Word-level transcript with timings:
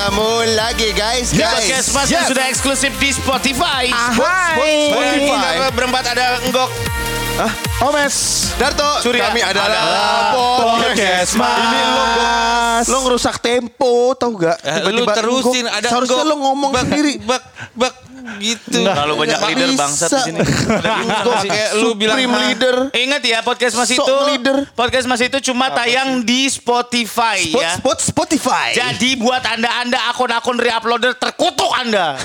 ketemu 0.00 0.56
lagi 0.56 0.88
guys. 0.96 1.28
Di 1.28 1.44
Guys. 1.44 1.60
podcast 1.60 1.88
Mas 1.92 2.08
sudah 2.08 2.44
eksklusif 2.48 2.88
di 2.96 3.12
Spotify. 3.12 3.84
Spotify. 3.92 4.56
Spotify. 4.88 5.54
Berempat 5.76 6.04
ada 6.16 6.40
Enggok. 6.40 6.72
Omes. 7.84 8.16
Darto, 8.56 9.04
Surya. 9.04 9.28
kami 9.28 9.44
adalah 9.44 9.68
Adalah 9.68 10.32
podcast 10.32 11.36
Mas. 11.36 11.52
Ini 11.52 11.80
lo, 11.84 12.04
lo 12.88 12.98
ngerusak 13.04 13.44
tempo, 13.44 14.16
tau 14.16 14.32
gak? 14.40 14.56
Eh, 14.64 14.88
lu 14.88 15.04
terusin 15.04 15.68
ada 15.68 15.84
Seharusnya 15.84 16.24
Enggok. 16.24 16.32
lo 16.32 16.36
ngomong 16.48 16.70
Bak, 16.72 16.82
sendiri. 16.88 17.14
Bak, 17.20 17.42
bak, 17.76 17.92
gitu. 18.38 18.80
Terlalu 18.82 19.12
banyak 19.26 19.40
leader 19.52 19.68
bisa. 19.72 19.80
bangsat 19.80 20.10
di 20.10 20.20
sini. 20.30 20.38
Kayak 21.50 21.70
lu 21.80 21.88
bilang 21.96 22.16
Supreme 22.18 22.34
"Hah." 22.34 22.42
leader. 22.46 22.76
Ingat 22.92 23.22
ya 23.24 23.38
podcast 23.40 23.74
Mas 23.76 23.90
itu 23.90 24.14
leader. 24.30 24.56
podcast 24.76 25.06
Mas 25.08 25.22
itu 25.24 25.38
cuma 25.52 25.72
tayang 25.72 26.22
di 26.22 26.48
Spotify 26.48 27.38
Spot, 27.50 27.62
ya. 27.62 27.72
spot 27.78 27.98
Spotify. 27.98 28.68
Jadi 28.76 29.16
buat 29.18 29.42
Anda-anda 29.42 29.98
akun-akun 30.12 30.56
re-uploader 30.60 31.16
terkutuk 31.16 31.70
Anda. 31.74 32.16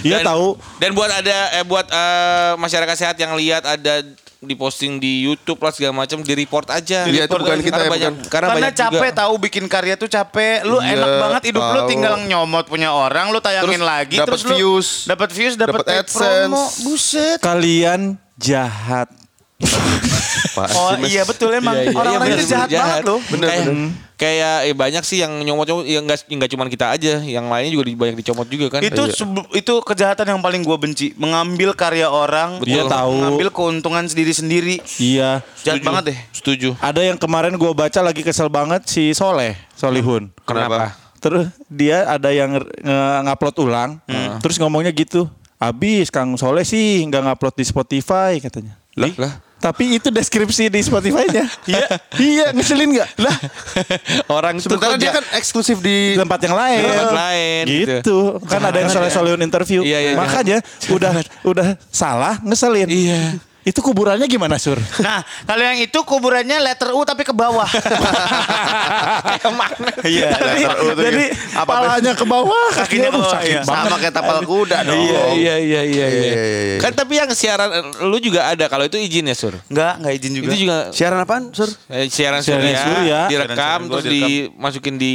Iya 0.00 0.24
tahu. 0.24 0.56
Dan 0.80 0.96
buat 0.96 1.10
ada 1.12 1.60
eh, 1.60 1.64
buat 1.66 1.86
eh, 1.88 2.52
masyarakat 2.56 2.96
sehat 2.96 3.16
yang 3.20 3.36
lihat 3.36 3.62
ada 3.66 4.02
diposting 4.40 4.96
di 4.96 5.28
YouTube 5.28 5.60
lah 5.60 5.68
segala 5.68 5.92
macam 5.92 6.24
di 6.24 6.32
report 6.32 6.72
aja. 6.72 7.04
Iya, 7.04 7.28
itu 7.28 7.36
bukan 7.36 7.60
kita 7.60 7.76
karena 7.76 7.84
ya, 7.84 7.92
banyak, 7.92 8.12
bukan. 8.16 8.28
Karena, 8.32 8.46
Karena 8.48 8.56
banyak 8.56 8.74
capek 8.74 9.10
juga. 9.12 9.20
tahu 9.20 9.32
bikin 9.36 9.64
karya 9.68 9.94
tuh 10.00 10.08
capek. 10.08 10.64
Lu 10.64 10.80
Iya, 10.80 10.96
enak 10.96 11.10
banget 11.20 11.42
hidup 11.52 11.62
lu 11.62 11.80
tahu. 11.84 11.88
tinggal 11.92 12.14
nyomot 12.24 12.64
punya 12.64 12.88
orang, 12.88 13.28
lu 13.28 13.38
tayangin 13.38 13.76
Terus 13.76 13.84
lagi 13.84 14.16
dapat 14.16 14.28
terus 14.32 14.42
lu 14.48 14.54
views, 14.56 14.88
dapat 15.04 15.28
views, 15.28 15.54
dapat 15.60 15.80
AdSense. 15.84 16.48
promo. 16.48 16.64
Buset. 16.88 17.38
Kalian 17.44 18.00
jahat. 18.40 19.12
Oh 20.50 20.92
iya 21.00 21.22
betul 21.22 21.52
emang 21.52 21.76
Iya, 21.76 21.88
iya, 21.88 21.96
orang-orang 21.96 22.26
iya, 22.26 22.34
itu 22.34 22.44
bener, 22.44 22.50
jahat, 22.50 22.68
banget 22.70 23.04
loh. 23.06 23.20
Bener, 23.22 23.46
kayak, 23.48 23.64
bener. 23.64 23.88
kayak 24.16 24.56
eh, 24.62 24.74
banyak 24.74 25.02
sih 25.02 25.18
yang 25.18 25.32
nyomot-nyomot 25.38 25.84
yang 25.84 26.02
enggak 26.04 26.18
enggak 26.26 26.50
cuma 26.50 26.64
kita 26.66 26.86
aja, 26.90 27.12
yang 27.22 27.46
lainnya 27.46 27.70
juga 27.70 27.84
di- 27.86 27.96
banyak 27.96 28.16
dicomot 28.18 28.46
juga 28.46 28.66
kan. 28.68 28.80
Itu 28.82 29.02
Iya. 29.06 29.24
itu 29.54 29.72
kejahatan 29.80 30.26
yang 30.26 30.40
paling 30.40 30.60
gue 30.60 30.76
benci, 30.76 31.06
mengambil 31.14 31.72
karya 31.72 32.08
orang, 32.08 32.60
Iya, 32.62 32.84
tahu. 32.84 33.14
mengambil 33.14 33.48
keuntungan 33.50 34.04
sendiri-sendiri. 34.04 34.82
Iya. 34.98 35.40
Jahat 35.62 35.80
banget 35.80 36.02
deh. 36.12 36.18
Setuju. 36.32 36.76
Ada 36.80 37.00
yang 37.04 37.16
kemarin 37.16 37.54
gue 37.54 37.70
baca 37.70 38.00
lagi 38.00 38.20
kesel 38.20 38.48
banget 38.48 38.84
si 38.84 39.12
Soleh, 39.12 39.54
Solihun. 39.72 40.28
Kenapa? 40.44 40.96
Terus 41.20 41.52
dia 41.68 42.08
ada 42.08 42.32
yang 42.32 42.56
ngupload 43.24 43.56
ulang, 43.60 43.90
terus 44.40 44.56
ngomongnya 44.56 44.90
gitu. 44.90 45.28
Abis 45.60 46.08
Kang 46.08 46.32
Soleh 46.40 46.64
sih 46.64 47.04
nggak 47.04 47.20
ngupload 47.20 47.54
di 47.54 47.64
Spotify 47.64 48.40
katanya. 48.40 48.80
Lah, 48.96 49.12
lah. 49.16 49.32
Tapi 49.60 50.00
itu 50.00 50.08
deskripsi 50.08 50.72
di 50.72 50.80
Spotify-nya. 50.80 51.44
Iya. 51.70 51.86
iya, 52.16 52.46
ngeselin 52.50 52.96
nggak? 52.96 53.08
Lah, 53.20 53.36
Orang 54.32 54.56
itu 54.56 54.66
Sementara 54.66 54.96
dia 54.96 55.12
kan 55.12 55.24
eksklusif 55.36 55.78
di 55.78 56.16
tempat 56.16 56.40
yang 56.40 56.56
lain. 56.56 56.80
Di 56.80 56.88
tempat 56.88 57.12
lain, 57.12 57.62
Gitu. 57.68 57.96
gitu. 58.00 58.18
Kan 58.48 58.60
ada 58.64 58.78
yang 58.80 58.88
Soleh 58.88 59.12
Solihun 59.12 59.42
interview. 59.44 59.84
Iya, 59.84 59.98
iya, 60.00 60.12
Makanya 60.16 60.58
udah 60.88 61.12
udah 61.44 61.66
salah 61.92 62.40
ngeselin. 62.40 62.88
Iya. 62.88 63.36
Itu 63.60 63.84
kuburannya 63.84 64.24
gimana, 64.24 64.56
Sur? 64.56 64.80
Nah, 65.10 65.24
kalau 65.44 65.64
yang 65.64 65.80
itu 65.80 65.98
kuburannya 66.00 66.60
letter 66.62 66.92
U 66.96 67.04
tapi 67.04 67.24
ke 67.24 67.34
bawah. 67.34 67.68
Iya, 70.00 70.32
Jadi, 70.32 70.62
letter 70.64 70.78
U 70.80 70.88
tuh 70.96 71.04
jadi 71.04 71.24
apa, 71.56 71.70
palanya 71.70 72.12
ke 72.16 72.24
bawah, 72.24 72.66
Kakinya 72.78 73.10
ke 73.12 73.18
bawah, 73.20 73.32
sakit 73.36 73.50
iya. 73.50 73.62
banget. 73.64 73.88
sama 73.90 73.96
kayak 74.00 74.14
tapal 74.14 74.38
kuda 74.44 74.78
dong. 74.86 74.96
Iya, 74.96 75.22
iya, 75.36 75.54
iya, 75.56 75.56
iya, 75.58 75.82
Iya, 75.84 76.06
iya. 76.06 76.06
iya, 76.08 76.60
iya. 76.74 76.78
Kan 76.80 76.92
tapi 76.96 77.18
yang 77.20 77.30
siaran 77.32 77.68
lu 78.06 78.16
juga 78.22 78.48
ada 78.48 78.64
kalau 78.70 78.86
itu 78.86 78.96
izin 78.96 79.28
ya, 79.28 79.36
Sur. 79.36 79.54
Enggak, 79.68 79.92
enggak 80.00 80.12
izin 80.16 80.32
juga. 80.36 80.46
Itu 80.46 80.56
juga 80.56 80.76
Siaran 80.94 81.18
apaan, 81.20 81.42
Sur? 81.52 81.70
eh, 81.90 82.06
siaran, 82.08 82.40
Siaran 82.40 82.64
surya, 82.64 82.80
surya. 82.80 83.20
direkam 83.28 83.58
Siaran 83.58 83.82
terus 83.92 84.04
dimasukin 84.08 84.94
di 84.96 85.14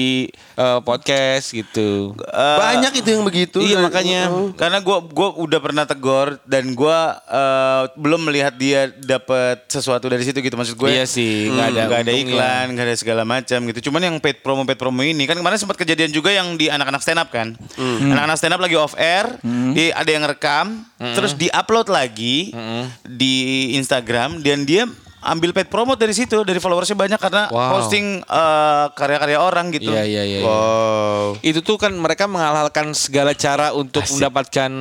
eh, 0.55 0.79
podcast 0.85 1.45
gitu. 1.53 2.13
Eh, 2.19 2.57
Banyak 2.59 2.93
itu 2.93 3.09
yang 3.09 3.23
begitu. 3.25 3.57
Iya, 3.61 3.81
makanya. 3.81 4.29
Karena 4.53 4.79
gue 4.81 4.97
gua 5.11 5.29
udah 5.39 5.59
pernah 5.61 5.83
tegor 5.89 6.37
dan 6.45 6.73
gue 6.73 6.99
eh, 7.31 7.83
belum 7.97 8.21
melihat 8.27 8.44
dia 8.53 8.91
dapat 8.91 9.65
sesuatu 9.69 10.05
dari 10.05 10.21
situ 10.25 10.41
gitu 10.41 10.53
maksud 10.57 10.75
gue. 10.75 10.89
Iya 10.91 11.05
sih, 11.07 11.49
nggak 11.49 11.67
ada 11.71 11.81
nggak 11.87 12.01
ada 12.05 12.13
iklan, 12.13 12.65
nggak 12.75 12.85
ada 12.85 12.95
segala 12.97 13.23
macam 13.23 13.59
gitu. 13.71 13.89
Cuman 13.89 14.01
yang 14.03 14.15
paid 14.19 14.43
promo 14.43 14.67
paid 14.67 14.77
promo 14.77 15.01
ini 15.01 15.23
kan 15.25 15.37
kemarin 15.39 15.57
sempat 15.57 15.79
kejadian 15.79 16.11
juga 16.11 16.33
yang 16.33 16.59
di 16.59 16.67
anak-anak 16.67 17.01
stand 17.01 17.21
up 17.21 17.29
kan. 17.31 17.55
Anak-anak 17.77 18.37
stand 18.37 18.53
up 18.53 18.61
lagi 18.61 18.75
off 18.75 18.93
air, 18.99 19.39
di, 19.73 19.89
ada 19.93 20.09
yang 20.09 20.25
rekam, 20.27 20.83
terus 20.97 21.33
di-upload 21.37 21.87
lagi 21.87 22.51
di 23.05 23.35
Instagram 23.77 24.43
dan 24.43 24.65
dia 24.67 24.85
ambil 25.25 25.51
paid 25.51 25.67
promo 25.73 25.97
dari 25.97 26.13
situ 26.13 26.45
dari 26.45 26.61
followersnya 26.61 26.93
banyak 26.93 27.17
karena 27.17 27.43
Wow. 27.49 27.81
posting 27.81 28.21
eh, 28.21 28.85
karya-karya 28.93 29.37
orang 29.41 29.73
gitu. 29.73 29.89
Iya, 29.89 30.03
iya, 30.05 30.23
iya. 30.23 30.39
iya. 30.41 30.47
Wow. 30.47 31.41
Itu 31.41 31.65
tuh 31.65 31.81
kan 31.81 31.91
mereka 31.97 32.29
menghalalkan 32.29 32.93
segala 32.93 33.33
cara 33.33 33.73
untuk 33.73 34.05
mendapatkan 34.05 34.71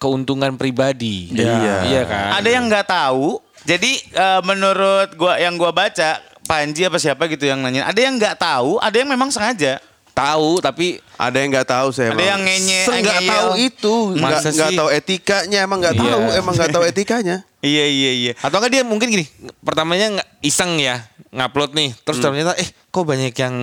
keuntungan 0.00 0.56
pribadi. 0.56 1.28
Iya. 1.32 1.84
Iya 1.84 2.02
kan? 2.08 2.28
Ada 2.40 2.48
yang 2.48 2.64
nggak 2.72 2.88
tahu. 2.88 3.38
Jadi 3.62 3.92
eh, 4.10 4.40
menurut 4.42 5.14
gua 5.14 5.38
yang 5.38 5.54
gua 5.60 5.70
baca 5.70 6.18
Panji 6.42 6.82
apa 6.82 6.98
siapa 6.98 7.30
gitu 7.30 7.46
yang 7.46 7.62
nanya. 7.62 7.86
Ada 7.86 8.00
yang 8.02 8.18
nggak 8.18 8.34
tahu, 8.34 8.82
ada 8.82 8.96
yang 8.98 9.06
memang 9.06 9.30
sengaja. 9.30 9.78
Tahu 10.12 10.58
tapi 10.58 11.00
Ada 11.14 11.36
yang 11.38 11.50
nggak 11.50 11.68
tahu 11.68 11.88
saya. 11.90 12.10
Ada 12.10 12.14
emang. 12.14 12.28
yang 12.28 12.42
ngenye, 12.42 12.80
Se- 12.82 12.98
nggak 12.98 13.20
tahu 13.24 13.48
itu, 13.56 13.94
nggak 14.12 14.40
nggak 14.44 14.70
tahu 14.74 14.88
etikanya, 14.90 15.58
emang 15.60 15.78
nggak 15.78 15.94
Iya. 15.94 16.02
tahu, 16.04 16.22
emang 16.34 16.52
nggak 16.52 16.70
tahu 16.70 16.84
etikanya. 16.84 17.36
Iya 17.62 17.86
iya 17.86 18.10
iya. 18.12 18.32
atau 18.36 18.58
enggak 18.58 18.72
dia 18.72 18.82
mungkin 18.82 19.06
gini, 19.06 19.22
pertamanya 19.62 20.18
nggak 20.18 20.28
iseng 20.42 20.76
ya 20.76 21.06
ngupload 21.30 21.70
nih, 21.72 21.94
terus 21.96 22.18
ternyata 22.18 22.58
eh 22.58 22.66
kok 22.84 23.06
banyak 23.06 23.30
yang 23.32 23.54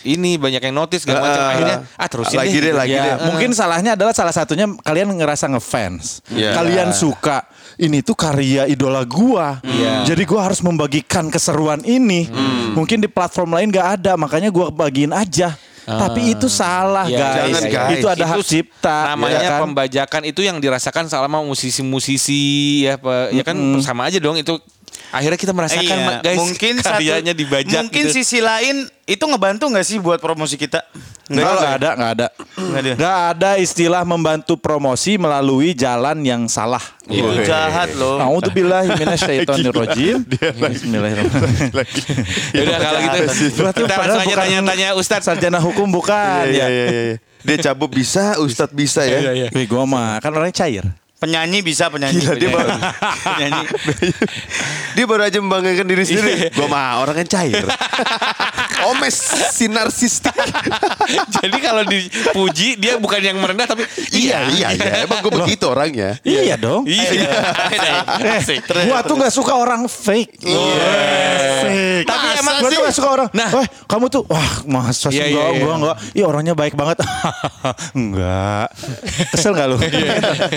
ini 0.00 0.34
banyak 0.34 0.58
yang 0.60 0.74
notice 0.74 1.02
segala 1.02 1.22
macam 1.22 1.40
Ah, 1.40 1.50
akhirnya 1.52 1.76
ah 1.94 2.08
terusin 2.08 2.34
lagi 2.36 2.56
deh, 2.56 2.74
lagi 2.74 2.92
Ya, 2.92 3.14
deh. 3.14 3.14
mungkin 3.24 3.50
salahnya 3.52 3.94
adalah 3.94 4.10
salah 4.10 4.30
satunya 4.30 4.66
kalian 4.80 5.10
ngerasa 5.12 5.46
ngefans. 5.48 6.26
Iya. 6.28 6.54
Kalian 6.54 6.90
suka 6.90 7.46
ini 7.78 8.02
tuh 8.02 8.18
karya 8.18 8.66
idola 8.66 9.06
gua. 9.06 9.62
Iya. 9.62 10.02
Jadi 10.04 10.22
gua 10.26 10.50
harus 10.50 10.58
membagikan 10.60 11.30
keseruan 11.30 11.80
ini. 11.86 12.26
Mungkin 12.74 12.98
di 13.00 13.08
platform 13.08 13.54
lain 13.54 13.70
nggak 13.70 13.88
ada, 14.02 14.12
makanya 14.18 14.50
gua 14.50 14.68
bagiin 14.68 15.14
aja. 15.14 15.54
Tapi 15.88 16.36
itu 16.36 16.52
salah, 16.52 17.08
Iya, 17.08 17.16
guys. 17.16 17.32
jangan, 17.48 17.64
guys. 17.72 17.96
Itu 17.96 18.06
ada 18.12 18.24
hak 18.28 18.38
cipta. 18.44 18.96
namanya 19.16 19.40
ya 19.40 19.50
kan? 19.56 19.60
pembajakan 19.64 20.22
itu 20.28 20.44
yang 20.44 20.60
dirasakan 20.60 21.08
sama 21.08 21.40
musisi-musisi 21.40 22.42
ya 22.84 23.00
Pak. 23.00 23.32
ya 23.32 23.40
kan 23.40 23.56
sama 23.80 24.04
aja 24.04 24.20
dong 24.20 24.36
itu 24.36 24.60
akhirnya 25.08 25.38
kita 25.38 25.52
merasakan 25.52 25.84
Iya, 25.84 25.96
Ma- 26.04 26.20
guys 26.20 26.38
mungkin 26.38 26.74
karyanya 26.78 27.32
satu, 27.32 27.40
dibajak 27.40 27.80
Mungkin 27.82 28.04
gitu. 28.06 28.14
sisi 28.16 28.38
lain 28.38 28.76
itu 29.04 29.24
ngebantu 29.24 29.64
nggak 29.68 29.86
sih 29.86 29.96
buat 29.98 30.18
promosi 30.18 30.54
kita? 30.54 30.84
Nggak, 31.28 31.44
Nggak 31.44 31.52
nggak 31.52 31.72
ada, 31.76 31.90
nggak 31.92 32.10
ada. 32.10 32.26
Nggak 32.96 33.16
ada. 33.36 33.50
Istilah 33.56 34.00
membantu 34.02 34.56
promosi 34.56 35.20
melalui 35.20 35.72
jalan 35.72 36.24
yang 36.24 36.48
salah. 36.48 36.80
Itu 37.04 37.20
Woi. 37.20 37.44
jahat 37.44 37.92
loh. 37.96 38.16
A'udzubillahi 38.16 38.96
minasyaitonirrajim. 38.96 40.24
Bismillahirrahmanirrahim. 40.62 42.16
Ya 42.52 42.60
udah 42.64 42.78
kalau 42.78 43.00
gitu 43.00 43.20
Berarti 43.60 43.80
kita 43.84 43.94
padahal 43.94 44.16
langsung 44.16 44.32
aja 44.32 44.36
tanya-tanya 44.40 44.88
Ustadz 44.96 45.26
Sarjana 45.28 45.60
hukum 45.60 45.88
bukan 45.88 46.48
Iya, 46.48 46.64
ya. 46.64 46.66
iya, 46.68 46.86
iya, 46.88 47.02
iya. 47.12 47.16
Dia 47.46 47.56
cabut 47.70 47.92
bisa, 47.92 48.40
Ustadz 48.40 48.72
bisa 48.72 49.04
ya. 49.04 49.48
Wih, 49.52 49.66
gua 49.68 49.84
mah 49.84 50.18
kan 50.18 50.32
orangnya 50.32 50.56
cair. 50.58 50.84
Penyanyi 51.18 51.58
bisa 51.60 51.90
penyanyi. 51.90 52.22
Gila, 52.22 52.32
dia 52.32 52.46
penyanyi. 52.46 52.54
baru- 52.54 52.78
penyanyi. 53.28 53.64
Dia 54.96 55.04
baru 55.04 55.22
aja 55.24 55.38
membanggakan 55.38 55.86
diri 55.86 56.02
sendiri. 56.02 56.50
Gua 56.50 56.66
mah 56.66 56.98
orang 56.98 57.22
kan 57.22 57.26
cair. 57.28 57.62
Omes 58.88 59.14
si 59.52 59.66
narsistik. 59.66 60.30
jadi 61.36 61.58
kalau 61.60 61.82
dipuji 61.82 62.74
dia 62.74 62.94
bukan 62.94 63.18
yang 63.20 63.36
merendah 63.36 63.66
tapi 63.66 63.82
iya, 64.10 64.46
iya, 64.48 64.70
iya. 64.72 65.02
Emang 65.02 65.18
gue 65.20 65.34
begitu 65.36 65.66
orangnya. 65.66 66.18
Iya 66.22 66.54
dong. 66.54 66.82
iya 66.82 67.10
Eh, 67.10 68.86
gua 68.86 69.02
tuh 69.02 69.18
nggak 69.18 69.30
suka 69.30 69.52
orang 69.52 69.86
fake. 69.86 70.38
Fake. 71.58 72.06
Tapi 72.06 72.26
Masa 72.28 72.38
emang 72.38 72.54
gua 72.56 72.62
sih? 72.64 72.72
tuh 72.72 72.82
nggak 72.82 72.96
suka 72.96 73.08
orang. 73.12 73.28
Nah. 73.30 73.48
Nah, 73.52 73.66
kamu 73.84 74.04
tuh 74.08 74.22
wah 74.24 74.50
masa 74.64 75.10
sih 75.10 75.16
Iya, 75.16 75.26
enggak, 75.28 75.42
iya, 75.44 75.50
iya. 75.52 75.60
gua 75.60 75.74
enggak. 75.76 75.96
Ih 76.12 76.24
orangnya 76.24 76.54
baik 76.54 76.74
banget. 76.74 76.96
enggak. 77.92 78.66
Kesel 79.32 79.52
nggak 79.52 79.68
lu? 79.68 79.76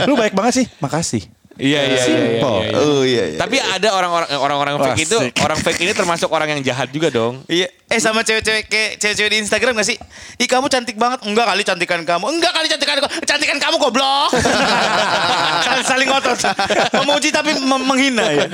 lu 0.03 0.13
baik 0.15 0.33
banget 0.33 0.50
sih. 0.51 0.65
Makasih. 0.79 1.23
iya 1.61 1.83
iya 1.83 1.83
iya, 1.83 1.93
iya, 1.93 2.03
Simple. 2.07 2.47
iya, 2.47 2.63
iya. 2.63 2.79
Oh 2.79 3.01
iya, 3.03 3.23
iya. 3.27 3.37
tapi 3.37 3.59
ada 3.59 3.91
orang-orang 3.91 4.29
orang-orang 4.39 4.73
Wah, 4.79 4.85
fake 4.95 5.03
itu 5.03 5.17
orang 5.43 5.59
fake 5.59 5.83
ini 5.83 5.91
termasuk 5.91 6.31
orang 6.31 6.47
yang 6.47 6.63
jahat 6.63 6.89
juga 6.89 7.11
dong 7.11 7.43
Iya. 7.45 7.67
Eh 7.91 7.99
sama 7.99 8.23
cewek-cewek 8.23 8.71
kayak 8.71 8.91
cewek-cewek 9.03 9.31
di 9.35 9.39
Instagram 9.43 9.75
gak 9.75 9.83
sih? 9.83 9.99
Ih 10.39 10.47
kamu 10.47 10.71
cantik 10.71 10.95
banget. 10.95 11.27
Enggak 11.27 11.43
kali 11.43 11.59
cantikan 11.67 11.99
kamu. 12.07 12.23
Enggak 12.31 12.55
kali 12.55 12.71
cantikan 12.71 13.03
kamu. 13.03 13.11
Cantikan 13.27 13.57
kamu 13.59 13.75
goblok. 13.83 14.31
saling, 15.67 15.83
saling 15.83 16.07
ngotot. 16.07 16.39
Memuji 17.03 17.35
tapi 17.35 17.51
menghina 17.59 18.31
ya. 18.31 18.47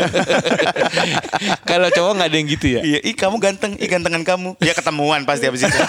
kalau 1.70 1.94
cowok 1.94 2.18
nggak 2.18 2.30
ada 2.34 2.38
yang 2.42 2.48
gitu 2.50 2.66
ya 2.66 2.82
Iya, 2.82 3.00
ih 3.06 3.14
kamu 3.14 3.38
ganteng, 3.38 3.78
ih 3.78 3.86
gantengan 3.86 4.26
kamu. 4.26 4.58
Ya 4.58 4.74
ketemuan 4.74 5.22
pasti 5.22 5.46
habis 5.46 5.70
itu. 5.70 5.80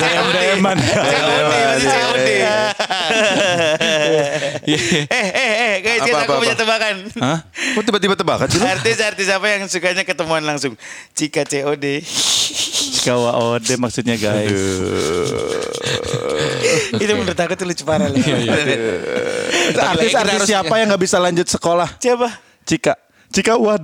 DM 0.00 0.26
DM-an. 0.32 0.76
COD, 0.80 1.84
COD. 1.84 2.28
Iya. 4.64 4.78
Eh, 5.14 5.28
eh, 5.30 5.52
eh, 5.54 5.74
guys, 5.84 6.00
Apa, 6.00 6.06
kita 6.08 6.16
apa, 6.16 6.26
aku 6.26 6.42
punya 6.42 6.56
tebakan. 6.56 6.94
Hah? 7.20 7.38
Kok 7.76 7.82
tiba-tiba 7.84 8.14
tebakan 8.16 8.46
sih? 8.48 8.60
Artis-artis 8.60 9.28
apa 9.30 9.46
yang 9.48 9.62
sukanya 9.68 10.02
ketemuan 10.02 10.42
langsung? 10.42 10.74
Cika 11.12 11.44
COD. 11.44 12.02
Cika 12.04 13.14
Waode 13.14 13.74
maksudnya 13.76 14.16
guys. 14.16 14.50
Itu 16.96 17.12
menurut 17.14 17.38
aku 17.38 17.54
tuh 17.54 17.66
lucu 17.68 17.84
parah. 17.84 18.08
Artis-artis 19.94 20.48
siapa 20.48 20.74
yang 20.80 20.88
nggak 20.92 21.02
bisa 21.02 21.20
lanjut 21.20 21.46
sekolah? 21.46 21.88
Siapa? 22.00 22.28
Cika. 22.64 22.96
Cika 23.34 23.58
ayo, 23.58 23.66
Gua- 23.66 23.82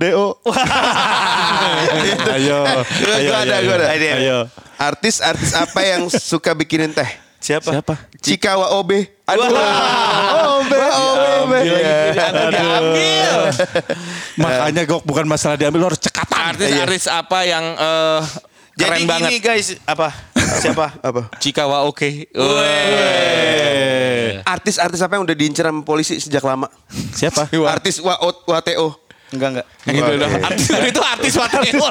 ayo, 3.19 3.35
ayo, 3.35 3.59
gua 3.67 3.75
ada. 3.75 3.87
ayo. 3.91 4.15
Ayo. 4.15 4.39
Artis-artis 4.79 5.51
apa 5.53 5.83
yang 5.83 6.07
suka 6.07 6.55
bikinin 6.55 6.95
teh? 6.95 7.30
Siapa? 7.41 7.73
Siapa? 7.73 7.93
Cika 8.21 8.53
Waobe. 8.53 9.17
Aduh. 9.25 9.49
Obe, 10.61 10.77
obe, 10.77 11.57
Diambil. 12.53 13.49
Makanya 14.37 14.81
gok 14.85 15.01
bukan 15.01 15.25
masalah 15.25 15.57
diambil, 15.57 15.81
lo 15.81 15.87
harus 15.89 16.01
cekatan. 16.05 16.53
Artis-artis 16.53 17.09
apa 17.09 17.39
yang 17.49 17.65
Jadi 18.71 18.85
keren 18.87 19.01
gini 19.01 19.09
banget? 19.09 19.31
guys, 19.41 19.67
apa? 19.89 20.13
Siapa? 20.37 21.01
Apa? 21.01 21.33
Cikawa 21.41 21.89
oke. 21.89 22.29
Artis-artis 24.45 25.01
apa 25.01 25.17
yang 25.17 25.25
udah 25.25 25.33
diincar 25.33 25.65
sama 25.65 25.81
polisi 25.81 26.21
sejak 26.21 26.45
lama? 26.45 26.69
Siapa? 27.17 27.49
Artis 27.65 27.97
wa 28.05 28.21
WTO. 28.21 29.01
Enggak 29.31 29.49
enggak. 29.55 29.67
Gitu 29.87 30.11
dong. 30.19 30.31
Artis 30.43 30.67
itu 30.67 31.01
artis 31.01 31.33
Wateo. 31.39 31.87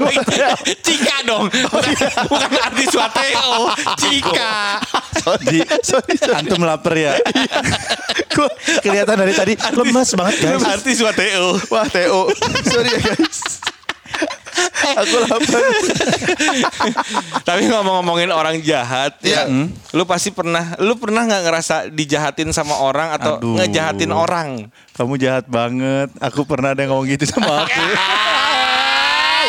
Cika 0.85 1.17
dong. 1.25 1.45
Bukan, 1.49 1.93
bukan 2.29 2.51
artis 2.61 2.93
Wateo. 2.93 3.53
Cika. 4.03 4.55
Di, 5.49 5.59
antum 6.37 6.61
lapar 6.69 6.95
ya. 7.01 7.17
Gua 8.37 8.49
kelihatan 8.85 9.17
dari 9.17 9.33
tadi 9.33 9.55
lemas 9.57 10.13
banget 10.13 10.37
guys. 10.45 10.63
Artis 10.69 11.01
Wateo. 11.01 11.57
Wah, 11.73 11.89
TO. 11.89 12.29
Sorry 12.69 12.93
ya 12.93 13.01
guys. 13.01 13.70
Aku 14.93 15.17
lapar. 15.21 15.61
Tapi 17.49 17.63
ngomong-ngomongin 17.67 18.31
orang 18.31 18.59
jahat, 18.61 19.17
Iya. 19.21 19.47
ya, 19.47 19.67
lu 19.91 20.03
pasti 20.05 20.31
pernah, 20.31 20.75
lu 20.79 20.95
pernah 20.95 21.25
nggak 21.25 21.43
ngerasa 21.43 21.75
dijahatin 21.89 22.51
sama 22.51 22.77
orang 22.77 23.13
atau 23.13 23.37
Aduh. 23.37 23.57
ngejahatin 23.57 24.11
orang? 24.11 24.49
Kamu 24.93 25.15
jahat 25.17 25.47
banget. 25.47 26.11
Aku 26.19 26.43
pernah 26.43 26.71
ada 26.71 26.81
yang 26.81 26.93
ngomong 26.93 27.09
gitu 27.09 27.25
sama 27.25 27.51
aku. 27.63 27.83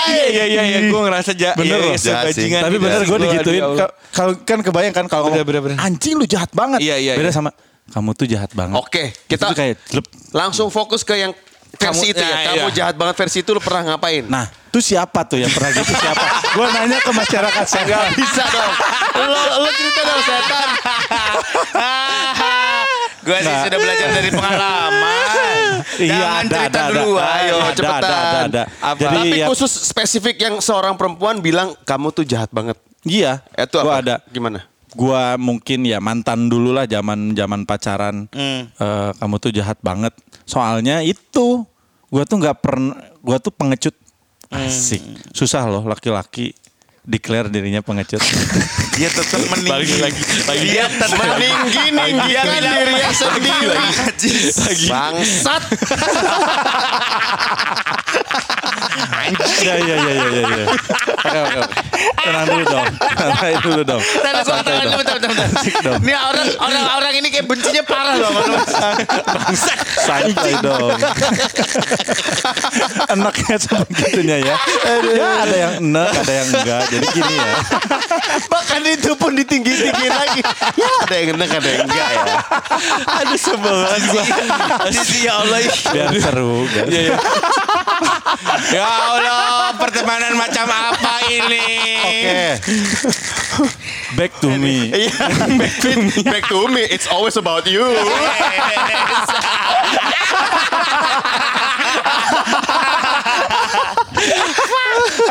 Iya 0.01 0.25
iya 0.27 0.45
iya, 0.45 0.61
iya. 0.65 0.79
gue 0.83 0.97
ngerasa 0.99 1.31
ja, 1.31 1.53
Bener 1.53 1.67
iya, 1.67 1.77
loh. 1.77 1.87
iya, 1.87 1.97
Jahat 1.99 2.33
sih. 2.33 2.49
Tapi 2.49 2.77
bener 2.77 2.99
gue 3.01 3.17
digituin. 3.21 3.61
ya 3.77 3.85
Kalau 4.09 4.33
kan 4.41 4.59
kebayang 4.59 4.91
kan 4.91 5.05
kalau 5.05 5.29
Bener, 5.29 5.45
ngomong, 5.45 5.47
bener, 5.47 5.61
bener. 5.63 5.77
anjing 5.79 6.15
lu 6.15 6.25
jahat 6.25 6.49
banget. 6.51 6.81
Iya, 6.81 6.95
iya, 6.97 7.13
Beda 7.13 7.29
iya. 7.29 7.33
sama 7.33 7.49
kamu 7.87 8.09
tuh 8.15 8.25
jahat 8.25 8.51
banget. 8.51 8.75
Oke, 8.77 9.03
Kita 9.27 9.51
kayak 9.51 9.77
langsung 10.31 10.67
fokus 10.67 11.03
ke 11.03 11.15
yang 11.17 11.35
versi 11.71 11.77
Kamu- 11.77 12.03
itu 12.09 12.19
ya. 12.19 12.27
nah, 12.27 12.41
Kamu 12.49 12.65
iya. 12.65 12.73
jahat 12.73 12.95
banget 12.95 13.15
versi 13.15 13.37
itu 13.39 13.51
lu 13.51 13.59
pernah 13.59 13.81
ngapain? 13.85 14.23
Nah, 14.25 14.47
itu 14.71 14.79
siapa 14.81 15.19
tuh 15.23 15.35
yang 15.35 15.51
pernah 15.51 15.71
gitu 15.73 15.91
siapa? 15.91 16.25
gue 16.49 16.65
nanya 16.65 16.97
ke 16.97 17.11
masyarakat 17.11 17.59
Gak 17.61 17.75
sekarang. 17.75 18.11
bisa 18.15 18.43
dong. 18.47 18.73
Lo, 19.21 19.41
lo 19.57 19.69
cerita 19.69 20.01
dong 20.01 20.21
setan. 20.21 20.69
Gue 23.21 23.37
sih 23.37 23.45
Nah. 23.47 23.61
sudah 23.61 23.77
belajar 23.77 24.07
dari 24.09 24.29
pengalaman. 24.31 25.65
Iya, 25.93 26.09
Jangan 26.09 26.41
ada, 26.41 26.55
cerita 26.57 26.79
ada, 26.79 26.89
dulu, 26.89 27.11
ada. 27.13 27.29
ayo 27.37 27.55
Ada, 27.59 27.75
cepetan. 27.75 27.99
ada, 28.01 28.15
ada, 28.17 28.39
ada. 28.41 28.63
Apa? 28.81 28.97
Jadi 28.97 29.17
Tapi 29.19 29.37
ya- 29.37 29.47
khusus 29.47 29.71
spesifik 29.83 30.35
yang 30.39 30.55
seorang 30.57 30.95
perempuan 30.95 31.37
bilang 31.37 31.75
kamu 31.83 32.07
tuh 32.11 32.23
jahat 32.23 32.49
banget. 32.49 32.79
Iya, 33.03 33.43
Itu 33.53 33.77
gua 33.77 33.99
apa? 33.99 34.01
ada. 34.01 34.15
Gimana? 34.25 34.65
Gua 34.91 35.35
mungkin 35.35 35.83
ya 35.83 35.99
mantan 35.99 36.47
dulu 36.47 36.71
lah 36.71 36.83
zaman 36.85 37.31
zaman 37.31 37.61
pacaran. 37.63 38.25
Hmm. 38.29 38.67
Eh, 38.69 39.09
kamu 39.13 39.35
tuh 39.37 39.51
jahat 39.51 39.77
banget. 39.79 40.15
Soalnya 40.43 40.99
itu 41.01 41.63
gua 42.07 42.23
tuh 42.23 42.37
nggak 42.37 42.57
pernah 42.57 42.95
gua 43.19 43.37
tuh 43.37 43.51
pengecut. 43.51 43.93
Asik. 44.51 45.31
Susah 45.31 45.65
loh 45.71 45.83
laki-laki 45.87 46.51
declare 47.11 47.51
dirinya 47.51 47.83
pengecut. 47.83 48.23
Dia 48.95 49.11
tetap 49.11 49.43
meninggi. 49.51 49.99
lagi, 49.99 50.23
lagi. 50.47 50.65
Dia 50.71 50.85
tetap 50.87 51.19
Meninggi 51.19 51.83
ninggikan 51.91 52.61
dirinya 52.63 53.11
sendiri. 53.11 53.77
Bangsat. 54.87 55.63
ya 59.61 59.75
ya 59.79 59.95
ya 59.95 60.11
ya 60.11 60.25
ya. 60.31 60.41
ya. 60.47 60.65
Oke 61.21 61.39
oke. 61.39 61.59
Tenang 62.21 62.45
dulu 62.47 62.63
dong. 62.65 62.87
Tenang 63.17 63.59
dulu 63.61 63.81
dong. 63.83 64.01
Gua 64.01 64.59
dong. 64.63 64.81
dulu, 64.81 64.97
bentar, 64.97 65.15
bentar, 65.19 65.29
bentar. 65.31 65.47
Asik 65.61 65.75
dong. 65.83 65.99
Ini 66.01 66.13
orang 66.17 66.47
orang 66.59 66.85
orang 66.97 67.13
ini 67.17 67.27
kayak 67.29 67.45
bencinya 67.47 67.83
parah 67.85 68.13
loh 68.17 68.29
sama 68.31 68.41
lu. 68.47 68.57
Santai 70.01 70.53
dong. 70.63 70.97
Enaknya 73.11 73.55
sebegitunya 73.59 74.37
ya. 74.41 74.55
Ya 75.11 75.27
ada 75.45 75.55
yang 75.55 75.73
enak, 75.81 76.09
ada 76.25 76.33
yang 76.33 76.47
enggak. 76.51 76.81
Jadi 76.91 77.00
gini 77.09 77.35
ya. 77.35 77.53
Bahkan 78.53 78.81
itu 78.85 79.11
pun 79.17 79.31
ditinggi-tinggi 79.33 80.07
lagi. 80.09 80.41
Ya 80.77 80.89
ada 81.01 81.15
yang 81.17 81.29
enak 81.37 81.49
ada 81.57 81.69
yang 81.69 81.83
enggak 81.89 82.09
ya. 82.13 82.35
Aduh 83.21 83.39
sebel 83.39 83.75
banget 83.85 84.03
gua. 84.13 84.23
Ya 85.21 85.33
Allah. 85.41 85.59
Biar 85.91 86.09
seru 86.21 86.55
guys. 86.69 86.91
Ya 88.71 88.87
Allah, 88.87 89.75
pertemanan 89.75 90.33
macam 90.39 90.63
apa 90.65 91.19
ini? 91.27 91.61
Oke. 92.01 92.47
Back 94.15 94.31
to 94.39 94.49
me. 94.49 94.89
Iya. 94.89 95.11
Back 95.59 95.73
to 95.83 95.89
me. 95.99 96.15
Back 96.23 96.43
to 96.49 96.59
me. 96.71 96.83
It's 96.87 97.05
always 97.11 97.35
about 97.35 97.67
you. 97.67 97.83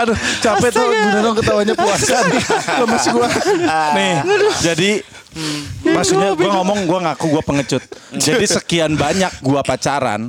Aduh, 0.00 0.16
capek 0.40 0.70
tuh 0.72 0.84
bener 0.88 1.20
dong 1.20 1.36
ketawanya 1.36 1.74
puasa 1.76 2.16
nih. 2.24 2.42
Lemes 2.80 3.04
gua. 3.12 3.28
Nih, 3.92 4.14
jadi 4.64 4.90
maksudnya 5.84 6.32
gua 6.34 6.50
ngomong 6.60 6.78
gua 6.88 6.98
ngaku 7.10 7.24
gua 7.28 7.42
pengecut. 7.44 7.82
Jadi 8.16 8.44
sekian 8.48 8.96
banyak 8.96 9.28
gua 9.44 9.60
pacaran, 9.60 10.26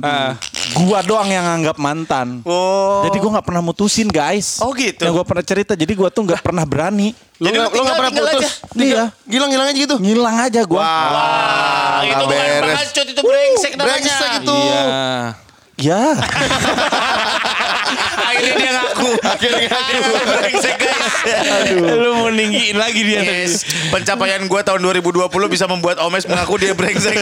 gua 0.76 1.00
doang 1.00 1.28
yang 1.32 1.46
anggap 1.48 1.80
mantan. 1.80 2.44
Oh. 2.44 3.08
Jadi 3.08 3.16
gua 3.16 3.40
nggak 3.40 3.46
pernah 3.48 3.62
mutusin 3.64 4.12
guys. 4.12 4.60
Oh, 4.60 4.76
gitu. 4.76 5.08
Yang 5.08 5.12
gua 5.16 5.26
pernah 5.26 5.44
cerita. 5.44 5.72
Jadi 5.72 5.92
gua 5.96 6.12
tuh 6.12 6.28
nggak 6.28 6.44
pernah 6.44 6.68
berani. 6.68 7.16
Lu 7.40 7.48
Jadi 7.48 7.56
nggak 7.58 7.70
lu 7.72 7.76
lu 7.76 7.82
nggak 7.82 7.98
pernah 7.98 8.12
putus. 8.12 8.46
Iya. 8.76 9.04
Gilang-gilang 9.24 9.66
aja 9.72 9.78
gitu. 9.80 9.96
Ngilang 9.98 10.36
aja 10.36 10.60
gua. 10.68 10.84
Ah, 10.84 11.98
itu 12.04 12.12
nggak 12.12 12.28
bukan 12.28 12.62
pengecut 12.68 13.06
itu 13.08 13.20
brengsek 13.24 13.72
namanya. 13.74 13.88
Brengsek 13.88 14.30
itu. 14.44 14.58
Iya. 14.60 15.41
Ya. 15.82 16.14
Akhirnya 18.22 18.54
dia 18.56 18.72
ngaku. 18.72 19.10
Akhirnya 19.20 19.58
dia 19.60 19.70
ngaku 19.70 20.12
brengsek 20.30 20.76
guys. 20.78 21.14
Lu 21.76 22.10
mau 22.16 22.30
ninggiin 22.30 22.76
lagi 22.78 23.02
dia 23.02 23.20
tadi. 23.20 23.44
Yes. 23.44 23.66
Pencapaian 23.90 24.40
gue 24.40 24.60
tahun 24.62 24.80
2020 24.80 25.26
bisa 25.50 25.66
membuat 25.66 25.98
Omes 26.00 26.24
mengaku 26.24 26.56
dia 26.56 26.72
brengsek. 26.72 27.14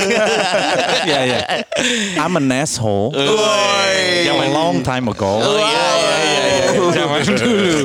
Ya 1.05 1.21
ya. 1.26 1.40
I'm 2.21 2.37
an 2.37 2.52
asshole. 2.52 3.17
Woi. 3.17 4.29
A 4.31 4.49
long 4.52 4.81
time 4.81 5.09
ago. 5.11 5.40
Oh 5.40 5.59
iya 5.59 5.87
iya 5.97 6.14
iya. 6.14 6.38
iya. 6.45 6.90
Zaman 7.00 7.21
dulu. 7.26 7.76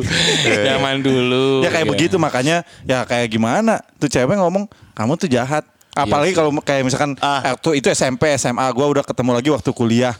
Zaman 0.43 0.95
dulu. 1.01 1.45
Ya 1.63 1.69
kayak 1.71 1.85
Iya. 1.85 1.91
begitu 1.93 2.15
makanya 2.17 2.57
ya 2.83 3.05
kayak 3.05 3.29
gimana 3.29 3.79
tuh 3.97 4.09
cewek 4.09 4.35
ngomong 4.37 4.67
kamu 4.93 5.13
tuh 5.15 5.29
jahat. 5.29 5.63
Apalagi 5.95 6.35
kalau 6.35 6.51
kayak 6.59 6.83
misalkan 6.83 7.15
Ah. 7.17 7.39
eh, 7.41 7.55
tuh 7.55 7.71
itu 7.71 7.87
SMP 7.87 8.27
SMA 8.35 8.67
gua 8.69 8.91
udah 8.91 9.01
ketemu 9.01 9.31
lagi 9.31 9.47
waktu 9.47 9.71
kuliah. 9.71 10.11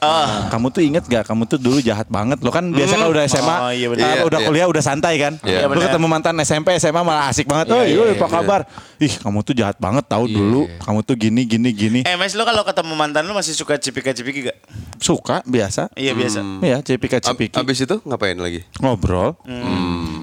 Kamu 0.48 0.72
tuh 0.72 0.80
inget 0.80 1.04
gak 1.04 1.28
kamu 1.28 1.44
tuh 1.46 1.60
dulu 1.60 1.78
jahat 1.80 2.08
banget. 2.08 2.40
Lo 2.40 2.50
kan 2.50 2.64
biasa 2.66 2.96
kalau 2.96 3.12
udah 3.12 3.26
SMA 3.26 3.56
Oh, 3.58 3.70
iya 3.70 3.88
benar. 3.88 4.08
Iya, 4.08 4.22
udah 4.24 4.40
iya. 4.40 4.48
kuliah 4.48 4.66
udah 4.66 4.80
santai 4.80 5.16
kan. 5.18 5.34
Iya, 5.42 5.68
Lo 5.68 5.76
ketemu 5.76 6.08
mantan 6.08 6.34
SMP 6.40 6.72
SMA 6.76 7.02
malah 7.02 7.28
asik 7.28 7.44
banget. 7.44 7.68
Oh, 7.70 7.78
Iya, 7.78 7.92
iya, 7.92 8.04
iya, 8.08 8.16
apa 8.16 8.28
kabar? 8.32 8.62
Ih, 8.98 9.12
kamu 9.14 9.44
tuh 9.44 9.52
jahat 9.54 9.76
banget 9.76 10.08
tahu 10.08 10.26
dulu. 10.26 10.72
Kamu 10.80 11.04
tuh 11.04 11.16
gini 11.16 11.44
gini 11.44 11.70
gini. 11.70 12.00
Eh 12.02 12.16
Mes 12.16 12.32
lo 12.32 12.42
kalau 12.42 12.64
ketemu 12.64 12.96
mantan 12.96 13.28
lo 13.28 13.36
masih 13.36 13.52
suka 13.52 13.76
cipika-cipiki 13.76 14.48
gak? 14.48 14.58
Suka 14.98 15.44
biasa. 15.44 15.92
Iya 15.94 16.16
biasa. 16.16 16.40
Iya, 16.62 16.80
cipika 16.80 17.20
Ab- 17.20 17.28
cipiki. 17.28 17.60
Abis 17.60 17.84
itu 17.84 18.00
ngapain 18.02 18.40
lagi? 18.40 18.64
Ngobrol. 18.80 19.36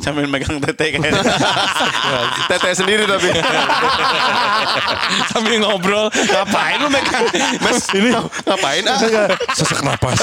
Sambil 0.01 0.25
megang 0.25 0.57
tete 0.59 0.97
kan. 0.97 1.05
Tete 2.51 2.71
sendiri 2.75 3.05
tapi. 3.05 3.29
sambil 5.43 5.59
ngobrol. 5.59 6.07
Ngapain 6.15 6.79
lu 6.79 6.87
megang? 6.87 7.27
Mas, 7.59 7.83
ini 7.91 8.15
ngapain 8.47 8.87
ah? 8.87 8.99
Sesak 9.59 9.83
napas. 9.83 10.23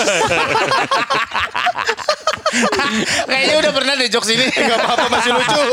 Kayaknya 3.28 3.56
udah 3.62 3.72
pernah 3.76 3.94
deh 4.00 4.08
jokes 4.08 4.32
ini. 4.32 4.48
Gak 4.48 4.80
apa-apa 4.80 5.06
masih 5.12 5.32
lucu. 5.36 5.64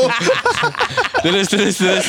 Terus 1.23 1.45
terus 1.47 1.75
terus. 1.79 2.05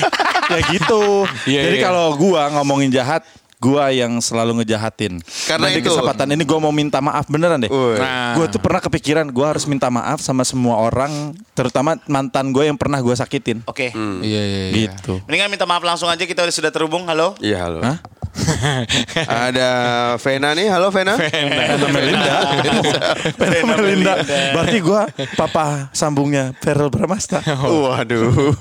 ya 0.51 0.61
gitu. 0.69 1.25
Iya, 1.47 1.61
Jadi 1.71 1.77
iya. 1.81 1.87
kalau 1.87 2.19
gua 2.19 2.51
ngomongin 2.53 2.91
jahat, 2.93 3.23
gua 3.59 3.91
yang 3.91 4.23
selalu 4.23 4.63
ngejahatin. 4.63 5.19
Karena 5.51 5.67
Dan 5.71 5.77
di 5.77 5.81
itu. 5.83 5.91
kesempatan 5.91 6.27
ini 6.35 6.43
gua 6.47 6.59
mau 6.63 6.75
minta 6.75 7.03
maaf 7.03 7.27
beneran 7.27 7.63
deh. 7.63 7.71
Woi. 7.71 7.99
Nah. 7.99 8.39
Gua 8.39 8.47
tuh 8.47 8.63
pernah 8.63 8.79
kepikiran 8.79 9.27
gua 9.35 9.55
harus 9.55 9.67
minta 9.67 9.91
maaf 9.91 10.23
sama 10.23 10.47
semua 10.47 10.79
orang, 10.79 11.35
terutama 11.53 11.99
mantan 12.07 12.55
gue 12.55 12.71
yang 12.71 12.79
pernah 12.79 13.03
gua 13.03 13.19
sakitin. 13.19 13.63
Oke. 13.67 13.91
Iya 13.95 14.43
iya 14.43 14.63
iya. 14.71 14.91
Gitu. 14.91 15.21
Mendingan 15.27 15.51
minta 15.51 15.67
maaf 15.67 15.83
langsung 15.83 16.07
aja 16.07 16.23
kita 16.23 16.47
sudah 16.55 16.71
terhubung. 16.71 17.05
Halo. 17.11 17.35
Iya 17.43 17.67
halo. 17.67 17.81
Hah? 17.83 17.99
Ada 19.49 19.71
Vena 20.21 20.55
nih, 20.55 20.67
halo 20.71 20.89
Vena. 20.91 21.15
Vena 21.19 21.89
Melinda. 21.91 22.37
Vena 23.37 23.75
Melinda. 23.79 24.13
Berarti 24.55 24.79
gue 24.79 25.01
papa 25.35 25.91
sambungnya 25.93 26.55
Feral 26.63 26.89
Bramasta. 26.89 27.43
Waduh. 27.85 28.55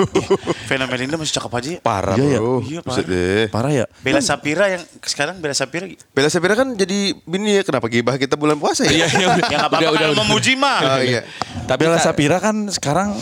Vena 0.67 0.85
Melinda 0.89 1.15
masih 1.15 1.37
cakep 1.37 1.51
aja 1.53 1.69
ya. 1.77 1.79
Parah 1.81 2.15
Iya 2.17 2.27
ya? 2.27 2.39
bro. 2.41 2.57
Iya, 2.63 2.79
deh. 3.03 3.45
Parah 3.49 3.71
ya? 3.71 3.85
Bella 4.01 4.21
Sapira 4.23 4.65
yang 4.71 4.83
sekarang 5.03 5.39
Bella 5.39 5.55
Sapira 5.55 5.85
Bella 6.13 6.29
Sapira 6.29 6.53
kan 6.57 6.73
jadi 6.73 7.13
bini 7.23 7.61
ya 7.61 7.63
kenapa 7.63 7.87
gibah 7.87 8.15
kita 8.17 8.35
bulan 8.35 8.57
puasa 8.57 8.83
ya? 8.85 8.91
Iya, 8.91 9.07
iya, 9.13 9.27
yang 9.47 9.61
apa-apa 9.69 9.93
kalau 9.93 10.13
udah. 10.13 10.21
memuji 10.25 10.53
mah. 10.57 10.79
Oh 10.97 11.01
iya. 11.03 11.21
Tapi 11.67 11.79
Bella 11.85 11.99
Sapira 12.01 12.37
kan 12.41 12.67
sekarang 12.71 13.13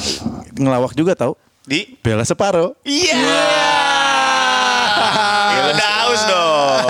ngelawak 0.56 0.96
juga 0.96 1.14
tau. 1.18 1.36
Di 1.66 1.98
Bella 2.00 2.22
Separo. 2.22 2.78
Iya. 2.86 3.18
Ya 5.56 5.62
udah 5.72 5.90
haus 6.04 6.22
dong. 6.30 6.86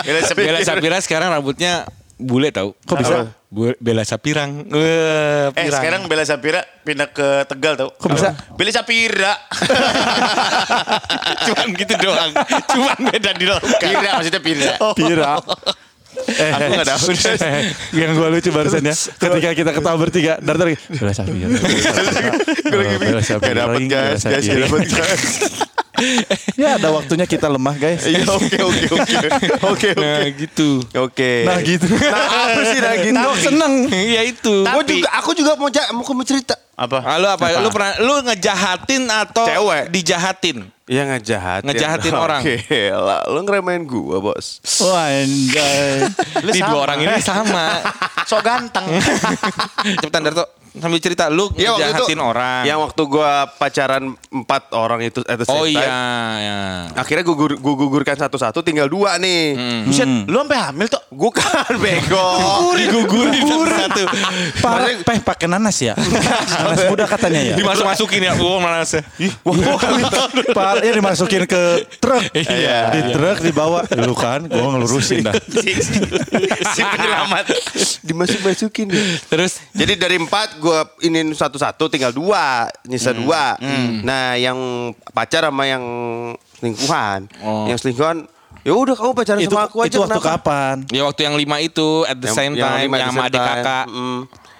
Bella 0.00 0.20
Sapira. 0.22 0.46
Bella 0.46 0.60
Sapira 0.62 0.96
sekarang 0.98 1.28
rambutnya 1.30 1.86
bule 2.14 2.50
tau. 2.50 2.74
Kok 2.80 2.96
bisa? 2.96 3.16
Bella 3.78 4.02
Sapirang. 4.02 4.66
Eh, 4.66 5.46
Eh 5.46 5.50
pirang. 5.54 5.70
sekarang 5.72 6.00
Bella 6.06 6.24
Sapira 6.24 6.60
pindah 6.82 7.08
ke 7.08 7.46
Tegal 7.46 7.74
tau. 7.74 7.90
Kok 7.90 8.10
bisa? 8.10 8.34
Bella 8.52 8.70
Sapira. 8.70 9.32
Cuman 11.46 11.66
gitu 11.74 11.94
doang. 11.98 12.30
Cuman 12.66 12.98
beda 13.08 13.30
di 13.32 13.46
loka. 13.46 13.78
Pira 13.78 14.10
maksudnya 14.18 14.40
Pira. 14.40 14.74
Pira. 14.92 15.32
Eh, 16.14 16.46
Aku 16.46 16.70
nggak 16.70 16.86
tahu. 16.86 17.10
eh, 17.42 17.62
yang 17.92 18.14
gue 18.14 18.28
lucu 18.30 18.50
barusan 18.50 18.86
ya. 18.86 18.94
Ketika 18.94 19.50
kita 19.50 19.70
ketawa 19.74 19.96
bertiga, 19.98 20.38
dari 20.38 20.56
tadi 20.56 20.74
Bella 20.94 21.12
Sapira. 21.12 21.46
Gue 21.50 22.78
lagi. 22.80 22.96
Gak 23.34 23.54
dapet 23.54 23.82
guys, 23.86 24.22
guys 24.22 24.44
gak 24.44 24.60
dapet 24.62 24.80
guys. 24.88 25.22
Ya 26.60 26.76
ada 26.76 26.90
waktunya 26.90 27.24
kita 27.24 27.46
lemah 27.46 27.74
guys. 27.74 28.02
Iya 28.02 28.26
oke 28.26 28.56
oke 28.58 28.84
oke 28.98 29.18
oke 29.64 29.88
Nah 29.94 30.26
gitu. 30.30 30.68
oke. 30.92 31.32
Nah 31.42 31.58
gitu. 31.60 31.86
Nah 31.86 32.24
apa 32.44 32.60
sih 32.64 32.78
nah 32.78 32.94
gitu? 32.96 33.14
Nah, 33.14 33.34
seneng. 33.34 33.72
ya 33.88 34.22
itu. 34.22 34.54
Gue 34.62 34.84
juga 34.84 35.08
aku 35.14 35.30
juga 35.32 35.52
mau 35.54 35.68
ja- 35.68 35.90
mau 35.90 36.02
mau 36.04 36.22
cerita. 36.22 36.54
Apa? 36.74 36.98
Ah, 37.00 37.16
lu 37.16 37.28
apa? 37.28 37.46
Lu 37.56 37.70
pernah 37.70 37.94
lu 37.98 38.14
ngejahatin 38.24 39.06
atau 39.06 39.46
Cewek. 39.46 39.94
dijahatin? 39.94 40.66
Iya 40.84 41.02
ngejahatin. 41.06 41.66
Ngejahatin 41.70 42.12
orang. 42.12 42.42
Oke 42.42 42.58
lah, 42.90 43.22
lu 43.30 43.38
ngeremehin 43.40 43.86
gua 43.86 44.18
bos. 44.18 44.58
Wah 44.82 45.06
anjay. 45.06 46.10
Di 46.42 46.60
dua 46.60 46.78
orang 46.82 46.98
ini 47.00 47.18
sama. 47.20 47.78
So 48.24 48.40
ganteng. 48.40 48.88
Cepetan 50.00 50.24
Darto 50.24 50.63
sambil 50.74 50.98
cerita 50.98 51.30
lu 51.30 51.46
Iya 51.54 51.70
waktu 51.70 51.86
itu 51.86 51.94
ngejahatin 51.94 52.20
orang. 52.20 52.62
Yang 52.66 52.78
waktu 52.82 53.02
gua 53.06 53.30
pacaran 53.46 54.04
empat 54.28 54.62
orang 54.74 55.00
itu 55.06 55.20
at 55.26 55.38
the 55.38 55.46
same 55.46 55.54
oh 55.54 55.64
time. 55.66 55.78
iya, 55.78 55.98
ya. 56.42 56.58
Akhirnya 56.98 57.22
gue 57.22 57.36
gugur, 57.36 57.52
gua 57.62 57.74
gugurkan 57.78 58.18
satu-satu 58.18 58.58
tinggal 58.66 58.90
dua 58.90 59.16
nih. 59.22 59.54
Buset, 59.86 60.08
lu 60.26 60.36
sampai 60.42 60.58
hamil 60.58 60.86
tuh. 60.90 61.02
Gue 61.14 61.30
kan 61.30 61.74
bego. 61.78 62.26
Digugurin 62.74 63.44
satu. 63.46 64.02
Parah, 64.58 64.90
peh 64.98 65.18
pakai 65.22 65.46
nanas 65.46 65.78
ya. 65.78 65.94
nanas 65.94 66.90
muda 66.90 67.06
katanya 67.06 67.54
ya. 67.54 67.54
Dimasuk 67.54 67.86
masukin 67.86 68.26
ya. 68.26 68.32
Oh 68.34 68.58
mana 68.58 68.82
sih? 68.82 69.02
Parah 70.50 70.82
ya 70.82 70.92
dimasukin 70.98 71.46
ke 71.46 71.86
truk. 72.02 72.22
Iya. 72.34 72.90
Di 72.90 73.00
truk 73.14 73.46
dibawa. 73.46 73.86
Lu 73.94 74.18
kan, 74.18 74.50
gua 74.50 74.74
ngelurusin 74.74 75.22
dah. 75.22 75.34
si, 76.74 76.82
penyelamat. 76.82 77.44
Dimasuk-masukin 78.02 78.90
deh. 78.90 79.22
Terus 79.30 79.62
Jadi 79.70 79.94
dari 79.94 80.18
empat 80.18 80.63
gue 80.64 80.76
ini 81.04 81.20
satu-satu 81.30 81.84
tinggal 81.86 82.08
dua, 82.10 82.64
nyisa 82.82 83.12
dua. 83.12 83.60
Nah 84.00 84.32
yang 84.34 84.56
pacar 85.10 85.44
sama 85.44 85.64
yang 85.64 85.84
selingkuhan, 86.56 87.28
Oh. 87.38 87.68
yang 87.68 87.76
selingkuhan, 87.76 88.24
ya 88.60 88.72
udah 88.72 88.94
kamu 88.94 89.12
pacaran 89.12 89.38
Itu, 89.38 89.52
sama 89.52 89.68
aku 89.68 89.76
aja. 89.78 89.88
itu 89.88 89.98
waktu 90.00 90.16
kenapa? 90.16 90.32
kapan? 90.34 90.76
ya 90.88 91.02
waktu 91.04 91.20
yang 91.22 91.36
lima 91.36 91.60
itu 91.60 91.88
at 92.04 92.16
the 92.16 92.30
same 92.30 92.56
time 92.56 92.88
yang 92.88 93.04
di 93.04 93.08
sama 93.12 93.28
adik 93.28 93.36
kakak. 93.38 93.84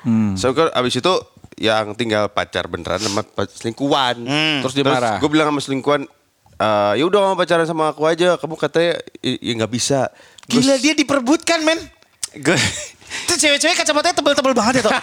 Mm. 0.05 0.37
So 0.37 0.53
kan 0.53 0.69
abis 0.71 1.01
itu 1.01 1.15
yang 1.57 1.95
tinggal 1.95 2.29
pacar 2.29 2.69
beneran 2.69 3.01
sama 3.01 3.25
selingkuhan. 3.49 4.21
Terus 4.61 4.75
dia 4.75 4.85
marah. 4.85 5.17
Gue 5.17 5.31
bilang 5.31 5.49
sama 5.49 5.63
selingkuhan, 5.63 6.05
"Eh, 6.55 6.93
ya 6.99 7.05
udah 7.05 7.19
kamu 7.25 7.37
pacaran 7.39 7.65
sama 7.65 7.89
aku 7.89 8.05
aja. 8.05 8.37
Kamu 8.37 8.55
katanya 8.55 9.01
"I- 9.19 9.41
ya 9.41 9.53
nggak 9.57 9.73
bisa. 9.73 10.13
Gila 10.45 10.77
dia 10.77 10.93
diperbutkan 10.93 11.65
men. 11.65 11.81
Gue 12.35 12.59
Itu 13.23 13.35
cewek-cewek 13.39 13.77
kacamatanya 13.79 14.15
tebel-tebel 14.19 14.53
banget 14.53 14.75
ya 14.81 14.83
tuh. 14.91 14.95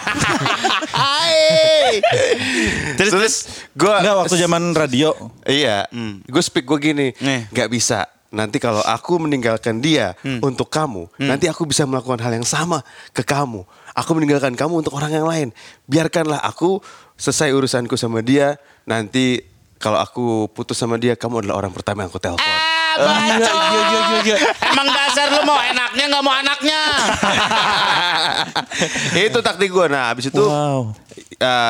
terus 2.98 3.12
terus 3.12 3.34
gue 3.72 3.92
Enggak 3.92 4.16
waktu 4.26 4.34
zaman 4.36 4.62
radio. 4.76 5.16
Iya, 5.48 5.88
gue 6.28 6.42
speak 6.42 6.68
gue 6.68 6.78
gini, 6.78 7.06
Nih. 7.16 7.48
nggak 7.48 7.68
bisa. 7.72 8.08
Nanti 8.32 8.56
kalau 8.56 8.80
aku 8.80 9.20
meninggalkan 9.20 9.84
dia 9.84 10.16
untuk 10.40 10.72
kamu, 10.72 11.08
nanti 11.20 11.52
aku 11.52 11.68
bisa 11.68 11.84
melakukan 11.84 12.20
hal 12.24 12.32
yang 12.32 12.48
sama 12.48 12.80
ke 13.12 13.20
kamu. 13.20 13.60
Aku 13.92 14.16
meninggalkan 14.16 14.56
kamu 14.56 14.80
untuk 14.80 14.96
orang 14.96 15.12
yang 15.12 15.28
lain. 15.28 15.48
Biarkanlah 15.84 16.40
aku 16.40 16.80
selesai 17.20 17.52
urusanku 17.52 17.92
sama 18.00 18.24
dia. 18.24 18.56
Nanti 18.88 19.44
kalau 19.76 20.00
aku 20.00 20.48
putus 20.48 20.80
sama 20.80 20.96
dia, 20.96 21.12
kamu 21.12 21.44
adalah 21.44 21.60
orang 21.60 21.76
pertama 21.76 22.06
yang 22.06 22.10
aku 22.14 22.22
telepon. 22.22 22.40
Ah. 22.40 22.72
Emang 24.72 24.88
dasar 24.88 25.26
lu 25.32 25.40
mau 25.48 25.56
enaknya 25.60 26.04
nggak 26.12 26.22
mau 26.24 26.34
anaknya. 26.36 26.51
itu 29.28 29.38
taktik 29.42 29.68
gue. 29.70 29.86
Nah, 29.88 30.12
abis 30.12 30.28
itu 30.28 30.42
Wow. 30.42 30.92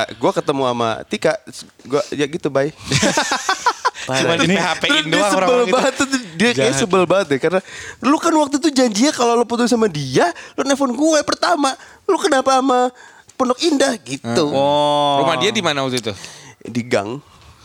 gue 0.06 0.32
ketemu 0.36 0.62
sama 0.68 0.90
Tika. 1.08 1.34
Gue 1.86 2.02
ya 2.12 2.26
gitu, 2.28 2.48
bye. 2.52 2.70
Cuma 4.02 4.34
di 4.34 4.50
PHP-in 4.50 5.06
Terus 5.06 5.06
dia 5.06 5.14
doang 5.14 5.30
sebel 5.30 5.38
orang-orang 5.38 5.66
itu. 5.66 5.74
banget 5.78 5.92
tuh. 5.94 6.06
Dia 6.34 6.50
kayak 6.58 6.74
sebel 6.74 7.02
banget 7.06 7.26
deh 7.30 7.38
karena 7.38 7.60
lu 8.02 8.18
kan 8.18 8.34
waktu 8.34 8.58
itu 8.58 8.68
janjinya 8.74 9.12
kalau 9.14 9.38
lu 9.38 9.46
putus 9.46 9.70
sama 9.70 9.86
dia, 9.86 10.26
lu 10.58 10.66
nelfon 10.66 10.90
gue 10.90 11.20
pertama. 11.22 11.70
Lu 12.10 12.18
kenapa 12.18 12.58
sama 12.58 12.90
Pondok 13.38 13.62
Indah 13.62 13.94
gitu. 14.02 14.50
Oh. 14.50 15.22
Rumah 15.22 15.38
dia 15.38 15.54
di 15.54 15.62
mana 15.62 15.86
waktu 15.86 16.02
itu? 16.02 16.12
Di 16.66 16.82
gang. 16.82 17.22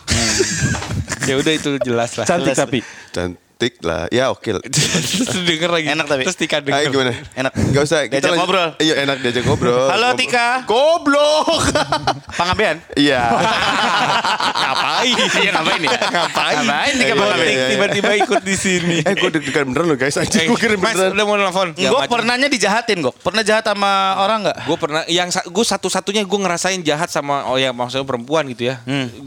ya 1.30 1.36
udah 1.42 1.54
itu 1.58 1.82
jelas 1.82 2.16
lah. 2.22 2.26
Cantik 2.30 2.54
tapi. 2.54 2.80
Cantik 3.10 3.47
lah. 3.60 4.06
Ya 4.10 4.30
oke 4.30 4.50
lah. 4.52 4.62
Terus 4.70 5.42
denger 5.42 5.70
lagi. 5.72 5.88
Enak 5.90 6.06
tapi. 6.06 6.22
Terus 6.24 6.38
Tika 6.38 6.58
denger. 6.60 6.78
Ayo 6.78 6.88
gimana? 6.90 7.12
Enak. 7.34 7.52
Gak 7.74 7.84
usah. 7.84 8.00
kita 8.06 8.14
Diajak 8.14 8.30
lanjut. 8.30 8.42
ngobrol. 8.44 8.70
Iya 8.78 8.94
enak 9.02 9.18
diajak 9.20 9.44
ngobrol. 9.44 9.86
Halo, 9.88 10.08
Ngobrol. 10.08 10.20
Tika. 10.20 10.48
Goblok. 10.64 11.64
Pangabean. 12.40 12.78
Iya. 12.94 13.22
Ngapain? 14.58 15.16
Iya 15.38 15.52
ngapain 15.54 15.82
ya? 15.82 15.90
Ngapain? 16.00 16.56
Ngapain 16.60 16.94
Tika 16.94 17.06
Iya, 17.08 17.16
Pangabean? 17.16 17.48
iya, 17.48 17.58
iya. 17.58 17.68
Tiba-tiba 17.74 18.12
ikut 18.20 18.42
di 18.44 18.56
sini. 18.56 18.98
eh 19.00 19.14
gue 19.14 19.30
deg-degan 19.32 19.66
beneran 19.68 19.86
loh 19.88 19.98
guys. 19.98 20.16
Anjing 20.16 20.38
Eh, 20.38 20.48
gue 20.48 20.58
kira 20.58 20.74
Mas 20.76 20.94
beneran. 20.94 21.12
udah 21.14 21.26
mau 21.26 21.36
nelfon. 21.36 21.70
Gue 21.74 22.02
pernahnya 22.06 22.48
dijahatin 22.48 22.98
kok. 23.02 23.16
Pernah 23.20 23.42
jahat 23.42 23.66
sama 23.66 23.92
orang 24.20 24.40
nggak? 24.46 24.58
Gue 24.64 24.78
pernah 24.78 25.02
yang 25.08 25.28
gue 25.30 25.66
satu-satunya 25.66 26.22
gue 26.22 26.40
ngerasain 26.40 26.80
jahat 26.82 27.10
sama 27.10 27.48
oh 27.48 27.58
ya 27.58 27.72
maksudnya 27.72 28.06
perempuan 28.06 28.46
gitu 28.48 28.70
ya. 28.70 28.82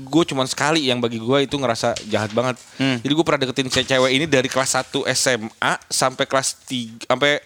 Gue 0.06 0.22
cuman 0.24 0.46
sekali 0.46 0.86
yang 0.86 0.98
bagi 0.98 1.18
gue 1.18 1.38
itu 1.40 1.56
ngerasa 1.56 1.98
jahat 2.06 2.30
banget. 2.30 2.56
Jadi 2.78 3.10
gue 3.10 3.24
pernah 3.24 3.40
deketin 3.40 3.66
ce- 3.66 3.86
cewek 3.86 4.10
ini 4.20 4.26
dari 4.26 4.46
kelas 4.46 4.76
1 4.84 4.92
SMA 5.10 5.48
sampai 5.88 6.24
kelas 6.24 6.60
3 6.62 7.08
sampai 7.08 7.40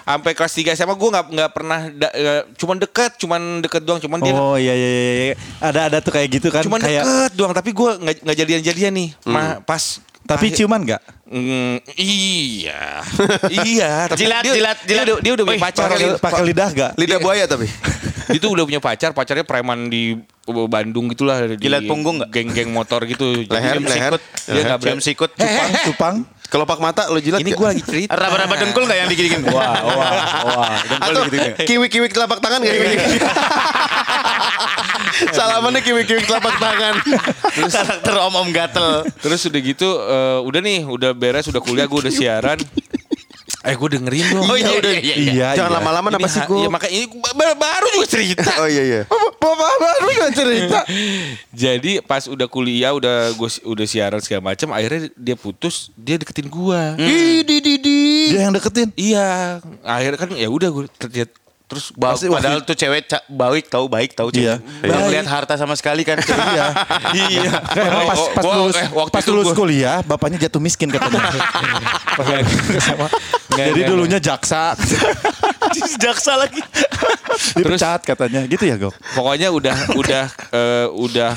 sampai 0.00 0.32
kelas 0.32 0.52
3 0.54 0.72
SMA 0.72 0.94
gue 0.94 1.10
nggak 1.10 1.26
nggak 1.28 1.50
pernah 1.50 1.80
da- 1.90 2.14
eh, 2.14 2.42
cuman 2.54 2.78
deket 2.78 3.18
cuman 3.18 3.40
deket 3.58 3.82
doang 3.82 3.98
cuman 3.98 4.18
dia 4.20 4.32
Oh 4.32 4.54
iya 4.54 4.70
iya 4.70 4.88
iya. 4.88 5.02
iya. 5.24 5.34
Ada 5.58 5.80
ada 5.84 5.98
tuh 5.98 6.10
kayak 6.10 6.28
gitu 6.32 6.48
kan. 6.48 6.62
cuman 6.62 6.78
kayak 6.78 7.02
deket 7.02 7.32
doang 7.34 7.50
tapi 7.50 7.70
gue 7.70 7.90
nggak 7.96 8.16
nggak 8.22 8.36
jadian 8.36 8.62
jadian 8.62 8.92
nih 8.94 9.08
Ma- 9.24 9.58
pas 9.60 9.98
tapi 10.22 10.46
akhir- 10.48 10.58
ciuman 10.58 10.80
enggak? 10.80 11.02
Mm, 11.26 11.82
iya 11.96 13.02
iya 13.66 13.90
tapi 14.06 14.22
Jilat, 14.22 14.42
dia, 14.42 14.54
jilat, 14.54 14.78
dia, 14.80 14.88
jilat. 14.88 15.04
udah, 15.04 15.16
dia 15.20 15.32
udah 15.34 15.44
punya 15.44 15.58
pacar 15.60 15.86
Pakai 15.88 16.08
pakai 16.16 16.42
lidah 16.44 16.68
enggak? 16.68 16.90
Lidah 16.94 17.18
buaya 17.18 17.44
tapi. 17.44 17.66
dia 18.26 18.40
tuh 18.42 18.50
udah 18.52 18.64
punya 18.66 18.80
pacar 18.82 19.10
pacarnya 19.14 19.46
preman 19.46 19.86
di 19.86 20.18
Bandung 20.46 21.10
gitulah 21.10 21.42
di 21.58 21.86
punggung 21.86 22.22
nggak? 22.22 22.30
geng-geng 22.30 22.70
motor 22.70 23.02
gitu 23.06 23.42
Leher, 23.54 23.82
leher. 23.82 24.14
sikut. 24.14 24.22
dia 24.46 24.62
nggak 24.62 24.78
Cium 24.78 24.98
berani 24.98 25.02
sikut. 25.02 25.30
Cupang, 25.34 25.70
cupang. 25.90 26.16
Kelopak 26.46 26.78
mata 26.78 27.10
lo 27.10 27.18
jilat 27.18 27.42
ini 27.42 27.50
gak? 27.50 27.58
gue 27.58 27.66
lagi 27.66 27.82
cerita 27.82 28.14
Raba-raba 28.14 28.54
dengkul 28.54 28.86
nggak 28.86 28.98
yang 29.02 29.10
digini-gini? 29.10 29.50
Wah, 29.50 29.74
wah, 29.82 30.10
wah. 30.46 30.78
Atau 31.02 31.26
kiwi-kiwi 31.66 32.06
telapak 32.06 32.38
tangan 32.38 32.62
gak? 32.62 32.74
Salamannya 35.36 35.80
kiwi-kiwi 35.82 36.22
telapak 36.22 36.54
tangan. 36.60 36.94
Karakter 37.56 38.14
om-om 38.20 38.48
gatel. 38.54 39.02
terus 39.18 39.42
udah 39.48 39.60
gitu 39.64 39.88
eh, 39.90 40.38
udah 40.44 40.60
nih 40.62 40.80
udah 40.86 41.10
beres 41.16 41.50
udah 41.50 41.58
kuliah 41.58 41.90
gue 41.90 41.98
udah 41.98 42.14
siaran 42.14 42.58
eh 43.66 43.74
gue 43.74 43.88
dengerin 43.90 44.26
dong 44.30 44.44
Oh 44.44 44.54
iya 44.54 44.70
udah. 44.72 44.92
Iya, 44.94 45.48
Jangan 45.52 45.68
iya. 45.68 45.76
lama-lama 45.76 46.08
Ini 46.08 46.16
apa 46.16 46.28
sih 46.28 46.40
gue? 46.40 46.58
ya, 46.58 46.68
makanya 46.68 46.92
ini 46.94 47.06
ba- 47.12 47.58
baru 47.58 47.86
juga 47.92 48.06
cerita 48.08 48.46
Oh 48.62 48.68
iya 48.68 48.82
iya. 48.82 49.02
Bapak 49.36 49.74
baru 49.76 50.06
juga 50.08 50.28
cerita. 50.32 50.78
jadi 51.66 51.92
pas 52.00 52.24
udah 52.24 52.46
kuliah 52.46 52.92
udah 52.92 53.32
gue 53.32 53.48
udah 53.64 53.86
siaran 53.86 54.18
segala 54.18 54.42
macam 54.46 54.70
akhirnya 54.70 55.10
dia 55.12 55.34
putus 55.34 55.90
dia 55.92 56.14
deketin 56.14 56.46
gue 56.46 56.80
Di 56.96 57.18
di 57.42 57.56
di 57.58 57.74
di. 57.76 58.00
Dia 58.30 58.46
yang 58.46 58.54
deketin. 58.54 58.90
Iya, 58.94 59.58
akhirnya 59.80 60.18
kan 60.18 60.30
ya 60.32 60.46
udah 60.46 60.68
gue 60.68 60.84
terjadi 60.96 61.30
Terus 61.66 61.90
ba- 61.92 62.14
Pasti 62.14 62.30
waktu 62.30 62.38
padahal 62.38 62.60
tuh 62.62 62.74
cewek 62.74 63.02
ca- 63.06 63.26
baik 63.26 63.66
tahu 63.66 63.84
baik 63.86 64.14
tahu 64.14 64.30
cewek. 64.30 64.54
Iya. 64.54 64.54
Baik. 64.80 65.02
ngeliat 65.02 65.26
harta 65.26 65.54
sama 65.54 65.74
sekali 65.74 66.02
kan. 66.02 66.14
Iya. 66.46 66.66
iya. 67.12 67.52
Emang 67.74 68.06
pas, 68.06 68.16
Oh, 68.16 68.28
pas 68.30 68.44
gua- 68.44 68.56
lulus, 68.56 68.76
eh, 68.76 68.88
waktu 68.88 69.12
pas 69.12 69.24
lulus 69.26 69.46
gua- 69.46 69.58
kuliah, 69.58 69.98
bapaknya 70.00 70.38
jatuh 70.40 70.62
miskin 70.62 70.88
katanya. 70.88 71.26
Jadi 73.48 73.80
dulunya 73.82 74.20
jaksa, 74.20 74.76
jaksa 75.96 76.36
lagi. 76.36 76.60
dipecat 77.56 78.04
katanya. 78.04 78.44
Gitu 78.44 78.62
ya, 78.62 78.76
Gok? 78.76 78.92
Pokoknya 79.12 79.48
udah 79.48 79.76
udah 79.94 80.24
eh, 80.52 80.86
udah 80.88 81.32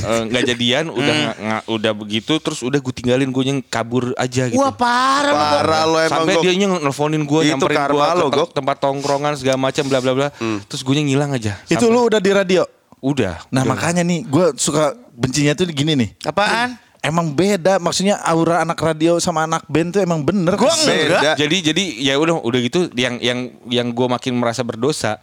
eh, 0.00 0.22
nggak 0.24 0.42
jadian, 0.46 0.84
udah 0.88 1.16
Hmm. 1.34 1.60
udah 1.68 1.92
begitu 1.92 2.38
terus 2.38 2.62
udah 2.62 2.78
gue 2.78 2.94
tinggalin 2.94 3.26
gue 3.26 3.44
yang 3.44 3.58
kabur 3.60 4.14
aja 4.14 4.46
gitu. 4.46 4.56
Wah 4.56 4.70
parah. 4.70 5.34
Parah 5.34 5.82
lo 5.84 5.98
emang 5.98 6.24
Sampai 6.24 6.34
dia 6.40 6.52
nelfonin 6.56 7.22
gue 7.22 7.40
nyamperin 7.44 7.74
gue 7.90 8.30
ke 8.30 8.42
tempat 8.54 8.76
tongkrongan 8.78 9.34
segala 9.34 9.58
macam 9.60 9.73
bla 9.82 9.98
bla 9.98 10.12
bla. 10.14 10.28
Terus 10.68 10.86
gue 10.86 10.94
ngilang 10.94 11.34
aja. 11.34 11.58
Itu 11.66 11.88
Sampai- 11.88 11.90
lu 11.90 12.06
udah 12.06 12.20
di 12.22 12.30
radio. 12.30 12.62
udah. 13.04 13.50
Nah 13.52 13.66
udah. 13.66 13.72
makanya 13.74 14.00
nih, 14.00 14.24
gue 14.24 14.56
suka 14.56 14.94
bencinya 15.12 15.52
tuh 15.52 15.68
gini 15.68 15.92
nih. 15.92 16.10
Apaan? 16.24 16.78
Emang 17.04 17.36
beda, 17.36 17.76
maksudnya 17.76 18.16
aura 18.24 18.64
anak 18.64 18.80
radio 18.80 19.20
sama 19.20 19.44
anak 19.44 19.68
band 19.68 19.92
tuh 19.92 20.00
emang 20.00 20.24
bener. 20.24 20.56
Gua 20.56 20.72
Beda. 20.72 21.20
enggak. 21.20 21.36
Jadi 21.36 21.56
jadi 21.60 21.84
ya 22.00 22.16
udah 22.16 22.40
udah 22.40 22.60
gitu 22.64 22.88
yang 22.96 23.20
yang 23.20 23.52
yang 23.68 23.92
gue 23.92 24.08
makin 24.08 24.32
merasa 24.40 24.64
berdosa. 24.64 25.20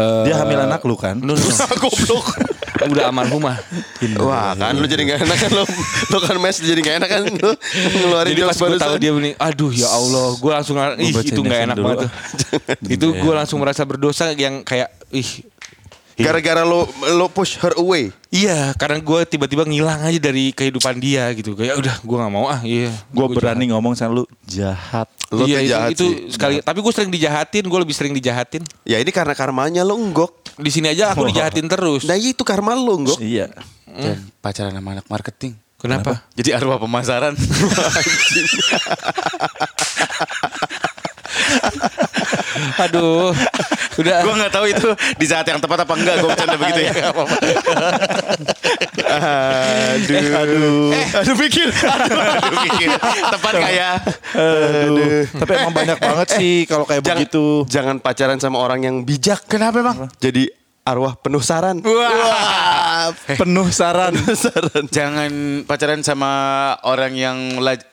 Eh, 0.00 0.22
Dia 0.24 0.34
hamil 0.40 0.58
anak 0.64 0.80
lu 0.88 0.96
kan? 0.96 1.20
No. 1.20 1.36
Goblok. 1.82 2.26
udah 2.88 3.12
almarhumah. 3.12 3.56
Wah 4.16 4.56
kan 4.56 4.72
lu 4.72 4.86
jadi 4.88 5.04
gak 5.04 5.18
enak 5.28 5.36
kan 5.36 5.50
lu, 5.52 5.64
lu 6.08 6.18
kan 6.24 6.36
mes 6.40 6.56
jadi 6.56 6.80
gak 6.80 6.94
enak 7.04 7.10
kan 7.12 7.20
lu 7.28 7.50
ngeluarin 8.00 8.32
Jadi 8.32 8.42
pas 8.48 8.56
gue 8.56 8.78
tahu 8.80 8.94
dia 8.96 9.12
begini, 9.12 9.30
aduh 9.36 9.68
ya 9.68 9.88
Allah, 9.92 10.32
gue 10.40 10.52
langsung 10.52 10.76
ih 10.96 11.12
itu 11.12 11.40
nggak 11.40 11.60
FM 11.60 11.66
enak 11.68 11.76
dulu, 11.76 11.86
banget 11.86 11.98
tuh. 12.00 12.10
itu 12.96 13.06
gue 13.12 13.34
langsung 13.36 13.58
merasa 13.60 13.82
berdosa 13.84 14.32
yang 14.32 14.64
kayak 14.64 14.88
ih 15.12 15.44
Gara-gara 16.22 16.62
lu 16.62 16.86
lu 17.16 17.26
push 17.32 17.56
her 17.58 17.74
away. 17.80 18.12
Iya, 18.30 18.76
karena 18.78 19.02
gue 19.02 19.20
tiba-tiba 19.26 19.66
ngilang 19.66 20.06
aja 20.06 20.20
dari 20.22 20.54
kehidupan 20.54 21.02
dia 21.02 21.26
gitu. 21.34 21.58
Kayak 21.58 21.82
udah, 21.82 21.94
gue 21.98 22.16
nggak 22.20 22.32
mau 22.32 22.46
ah. 22.46 22.60
Iya, 22.62 22.94
Gue 23.10 23.26
Gua 23.26 23.34
berani 23.34 23.74
ngomong 23.74 23.98
sama 23.98 24.22
lu 24.22 24.24
jahat. 24.46 25.10
Lu 25.34 25.46
iya, 25.50 25.58
itu, 25.62 25.70
jahat 25.70 25.90
itu 25.94 26.06
sih. 26.06 26.38
sekali. 26.38 26.54
Tapi 26.62 26.78
gue 26.78 26.92
sering 26.94 27.10
dijahatin, 27.10 27.64
gue 27.66 27.80
lebih 27.82 27.96
sering 27.96 28.14
dijahatin. 28.14 28.62
Ya 28.86 29.02
ini 29.02 29.10
karena 29.10 29.34
karmanya 29.34 29.82
lu 29.82 29.98
enggok. 29.98 30.30
Di 30.60 30.70
sini 30.70 30.94
aja 30.94 31.10
aku 31.10 31.26
dijahatin 31.34 31.66
terus. 31.66 32.06
Nah 32.06 32.14
itu 32.14 32.46
karma 32.46 32.78
lu 32.78 33.02
enggok. 33.02 33.18
Iya. 33.18 33.50
Dan 33.90 34.30
pacaran 34.38 34.70
sama 34.70 34.94
anak 34.94 35.10
marketing. 35.10 35.58
Kenapa? 35.80 36.22
Jadi 36.36 36.52
arwah 36.54 36.78
pemasaran. 36.78 37.34
Aduh, 42.78 43.32
udah. 43.96 44.18
gue 44.22 44.34
nggak 44.36 44.52
tahu 44.52 44.64
itu 44.66 44.88
di 45.16 45.26
saat 45.26 45.44
yang 45.44 45.58
tepat 45.58 45.84
apa 45.84 45.94
enggak. 45.94 46.14
Gue 46.18 46.28
bercanda 46.30 46.56
begitu 46.62 46.80
ya. 46.84 46.92
Aduh. 49.10 50.22
Aduh. 50.36 50.90
Eh, 50.94 51.06
aduh 51.16 51.36
pikir. 51.36 51.68
Aduh, 51.70 52.18
aduh 52.38 52.58
pikir. 52.62 52.88
Tepat 53.30 53.54
kayak. 53.56 53.94
Aduh. 54.34 55.22
Tapi 55.26 55.50
emang 55.56 55.74
banyak 55.74 55.98
banget 55.98 56.28
sih 56.36 56.54
kalau 56.64 56.84
kayak 56.84 57.02
Jangan, 57.02 57.18
begitu. 57.20 57.44
jangan 57.66 57.96
pacaran 57.98 58.38
sama 58.38 58.58
orang 58.60 58.80
yang 58.84 58.96
bijak. 59.02 59.44
Kenapa 59.46 59.82
bang? 59.82 60.08
Jadi 60.18 60.59
arwah 60.90 61.14
penuh 61.14 61.38
saran. 61.38 61.78
Wah. 61.86 63.14
Penuh 63.40 63.70
saran. 63.70 64.12
saran. 64.34 64.84
Jangan 64.90 65.62
pacaran 65.64 66.02
sama 66.02 66.30
orang 66.82 67.14
yang 67.14 67.38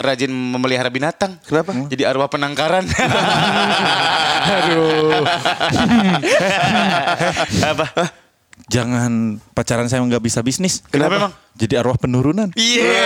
rajin 0.02 0.34
memelihara 0.34 0.90
binatang. 0.90 1.38
Kenapa? 1.46 1.78
Jadi 1.88 2.04
arwah 2.04 2.26
penangkaran. 2.28 2.90
Aduh. 4.58 5.22
Apa? 7.72 7.86
Jangan 8.68 9.40
pacaran 9.54 9.88
saya 9.88 10.02
nggak 10.04 10.26
bisa 10.26 10.42
bisnis. 10.42 10.82
Kenapa 10.90 11.14
emang? 11.30 11.34
Jadi 11.56 11.74
arwah 11.78 11.96
penurunan. 11.96 12.50
Iya. 12.58 13.06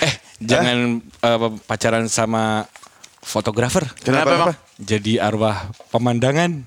Eh, 0.00 0.14
jangan 0.40 1.02
eh, 1.02 1.50
pacaran 1.66 2.06
sama 2.08 2.70
fotografer. 3.20 3.90
Kenapa 4.00 4.32
emang? 4.32 4.56
Jadi 4.80 5.18
arwah 5.18 5.68
pemandangan. 5.92 6.64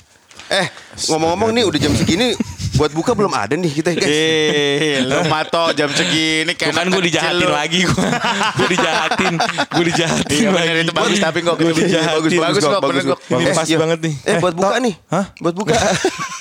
Eh 0.48 0.68
ngomong-ngomong 1.08 1.50
nih 1.52 1.64
udah 1.64 1.80
jam 1.80 1.92
segini 1.92 2.38
buat 2.76 2.92
buka 2.92 3.16
belum 3.16 3.32
ada 3.32 3.56
nih 3.56 3.72
kita 3.74 3.96
guys. 3.96 4.04
Eh, 4.06 5.00
lu 5.02 5.24
mato 5.26 5.72
jam 5.72 5.88
segini 5.90 6.52
kan 6.54 6.86
gue 6.86 7.02
dijahatin 7.02 7.40
lu. 7.42 7.50
lagi 7.50 7.80
gue. 7.82 8.08
gue 8.54 8.68
dijahatin. 8.70 9.34
Gue 9.72 9.86
dijahatin 9.88 10.38
Iya 10.38 10.50
lagi. 10.52 10.84
itu 10.84 10.92
bagus 10.92 11.18
tapi 11.18 11.40
kok 11.40 11.56
Iya, 11.56 11.72
iya, 11.72 12.02
bagus 12.14 12.32
bagus 12.36 12.62
kok 12.62 12.82
bener 12.84 13.04
kok. 13.08 13.20
Ini 13.26 13.44
Eh, 13.44 13.56
pas 13.56 13.64
iya. 13.66 13.78
banget 13.80 14.00
nih. 14.04 14.14
Eh 14.24 14.36
buat 14.38 14.54
buka 14.54 14.76
nih. 14.78 14.94
Hah? 15.08 15.26
Buat 15.40 15.56
buka. 15.56 15.76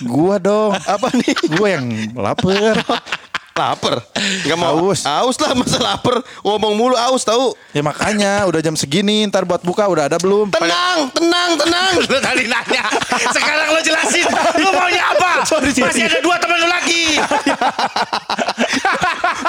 Gua 0.04 0.36
dong. 0.36 0.74
Apa 0.74 1.06
nih? 1.14 1.32
Gua 1.54 1.66
yang 1.70 1.86
lapar. 2.14 2.74
Lapar. 3.54 4.02
Enggak 4.42 4.58
mau. 4.58 4.90
Aus. 4.90 5.06
Aus 5.06 5.38
lah 5.38 5.54
masa 5.54 5.78
lapar. 5.78 6.26
Ngomong 6.42 6.74
mulu 6.74 6.98
aus 6.98 7.22
tahu. 7.22 7.54
Ya 7.70 7.86
makanya 7.86 8.50
udah 8.50 8.58
jam 8.58 8.74
segini 8.74 9.22
ntar 9.30 9.46
buat 9.46 9.62
buka 9.62 9.86
udah 9.86 10.10
ada 10.10 10.18
belum? 10.18 10.50
Tenang, 10.50 11.06
tenang, 11.14 11.54
tenang. 11.54 11.92
Lu 12.02 12.18
tadi 12.18 12.50
nanya. 12.50 12.82
Sekarang 13.30 13.70
lu 13.70 13.78
jelasin. 13.78 14.26
Lu 14.58 14.74
maunya 14.74 15.06
apa? 15.06 15.46
Masih 15.86 16.02
ada 16.02 16.18
dua 16.18 16.34
temen 16.42 16.58
lu 16.58 16.66
lagi. 16.66 17.14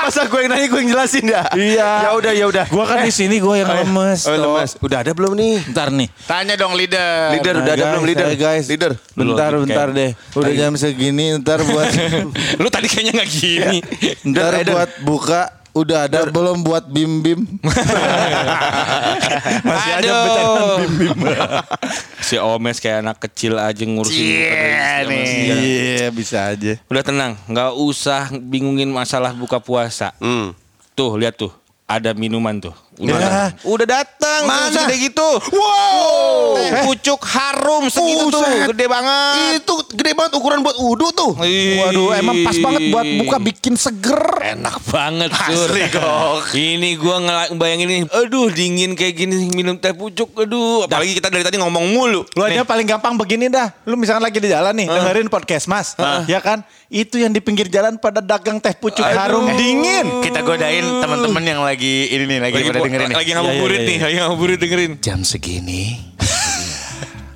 Masa 0.06 0.30
gue 0.30 0.38
yang 0.38 0.54
nanya 0.54 0.68
gue 0.70 0.80
yang 0.86 0.92
jelasin 0.94 1.26
ya? 1.26 1.42
Iya. 1.58 1.90
Ya 2.06 2.10
udah, 2.14 2.32
ya 2.38 2.46
udah. 2.46 2.66
Gua 2.70 2.86
kan 2.86 3.02
di 3.02 3.10
sini 3.10 3.42
gua 3.42 3.58
yang 3.58 3.74
lemes. 3.74 4.30
Oh, 4.30 4.38
lemes. 4.38 4.78
Udah 4.86 5.02
ada 5.02 5.18
belum 5.18 5.34
nih? 5.34 5.66
Ntar 5.74 5.90
nih. 5.90 6.14
Tanya 6.30 6.54
dong 6.54 6.78
leader. 6.78 7.34
Leader 7.34 7.58
Nah, 7.58 7.64
udah 7.66 7.74
ada 7.74 7.82
guys, 7.82 7.90
belum 7.90 8.06
leader? 8.06 8.28
eh, 8.30 8.38
guys. 8.38 8.66
Leader. 8.70 8.92
Bentar, 9.18 9.52
bentar 9.58 9.88
deh. 9.90 10.14
Udah 10.38 10.54
jam 10.54 10.78
segini 10.78 11.42
ntar 11.42 11.66
buat 11.66 11.90
Lu 12.62 12.70
tadi 12.70 12.86
kayaknya 12.86 13.18
nggak 13.18 13.30
gini. 13.34 13.78
Ntar 14.26 14.64
buat 14.68 14.92
buka 15.04 15.42
udah 15.76 16.08
ada 16.08 16.24
belum 16.32 16.64
buat 16.64 16.88
bim 16.88 17.20
bim. 17.20 17.42
Masih 19.68 19.92
ada 19.92 20.08
Aduh. 20.08 20.22
bercandaan 20.24 20.72
bim 20.80 20.94
bim. 21.00 21.20
Si 22.26 22.42
Omes 22.42 22.82
kayak 22.82 23.06
anak 23.06 23.18
kecil 23.22 23.54
aja 23.62 23.86
ngurusin. 23.86 24.18
Iya 24.18 25.06
nih. 25.06 25.26
Iya 25.46 26.08
bisa 26.10 26.50
aja. 26.50 26.74
Udah 26.90 27.04
tenang, 27.06 27.38
nggak 27.46 27.78
usah 27.78 28.34
bingungin 28.34 28.90
masalah 28.90 29.30
buka 29.36 29.62
puasa. 29.62 30.10
Hmm. 30.18 30.58
Tuh 30.98 31.22
lihat 31.22 31.38
tuh, 31.38 31.54
ada 31.86 32.18
minuman 32.18 32.58
tuh. 32.58 32.74
Udah, 32.96 33.18
Ya. 33.20 33.46
Udah 33.68 33.88
datang, 33.88 34.42
Mana? 34.48 34.72
tuh, 34.72 34.88
segede 34.88 34.96
gitu. 35.12 35.30
Wow. 35.52 36.56
Teh 36.56 36.72
pucuk 36.88 37.22
harum 37.28 37.84
segitu 37.92 38.32
tuh, 38.32 38.40
Buset. 38.40 38.72
gede 38.72 38.86
banget. 38.88 39.60
Itu 39.60 39.74
gede 39.92 40.12
banget 40.16 40.32
ukuran 40.40 40.64
buat 40.64 40.78
wudhu 40.80 41.12
tuh. 41.12 41.32
Waduh, 41.36 42.16
emang 42.16 42.40
pas 42.48 42.56
banget 42.56 42.82
buat 42.96 43.06
buka 43.20 43.38
bikin 43.44 43.76
seger. 43.76 44.22
Enak 44.56 44.80
banget 44.88 45.32
Sur. 45.36 45.68
Asli, 45.68 45.84
Gok. 45.92 46.56
Ini 46.56 46.90
gua 46.96 47.16
bayangin 47.52 47.88
ini, 47.92 48.02
aduh 48.08 48.48
dingin 48.48 48.96
kayak 48.96 49.14
gini 49.18 49.52
minum 49.52 49.76
teh 49.76 49.92
pucuk, 49.92 50.32
aduh. 50.40 50.88
Apalagi 50.88 51.20
kita 51.20 51.28
dari 51.28 51.44
tadi 51.44 51.60
ngomong 51.60 51.92
mulu. 51.92 52.24
Lu 52.32 52.42
aja 52.48 52.64
paling 52.64 52.88
gampang 52.88 53.20
begini 53.20 53.52
dah. 53.52 53.76
Lu 53.84 54.00
misalkan 54.00 54.24
lagi 54.24 54.40
di 54.40 54.48
jalan 54.48 54.72
nih, 54.72 54.88
dengerin 54.88 55.28
podcast 55.28 55.68
Mas. 55.68 56.00
Ya 56.32 56.40
kan? 56.40 56.64
Itu 56.88 57.20
yang 57.20 57.34
di 57.34 57.42
pinggir 57.44 57.68
jalan 57.68 58.00
pada 58.00 58.24
dagang 58.24 58.62
teh 58.64 58.72
pucuk 58.72 59.04
harum 59.04 59.52
dingin. 59.58 60.24
Kita 60.24 60.40
godain 60.46 60.86
teman-teman 61.04 61.44
yang 61.44 61.60
lagi 61.60 62.08
ini 62.08 62.24
nih 62.24 62.40
lagi, 62.40 62.62
pada 62.72 62.85
dengerin 62.86 63.08
nih. 63.10 63.18
Lagi 63.18 63.32
ngabuburit 63.34 63.76
Iya, 63.76 63.82
iya, 63.82 63.88
nih, 63.88 63.96
iya. 63.96 64.06
lagi 64.06 64.18
ngabuburit 64.22 64.60
dengerin. 64.62 64.92
Jam 65.02 65.20
segini 65.22 65.84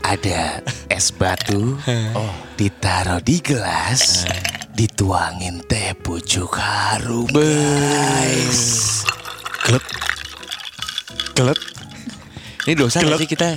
ada 0.02 0.62
es 0.90 1.14
batu 1.14 1.78
ditaruh 2.56 3.22
di 3.22 3.38
gelas 3.40 4.26
dituangin 4.74 5.62
teh 5.66 5.94
pucuk 5.94 6.58
harum 6.58 7.30
guys 7.30 9.04
Gelek. 9.62 9.86
Gelek. 11.36 11.60
Ini 12.66 12.74
dosa 12.74 12.98
nggak 13.00 13.06
Gelek. 13.06 13.22
sih 13.22 13.30
kita? 13.30 13.50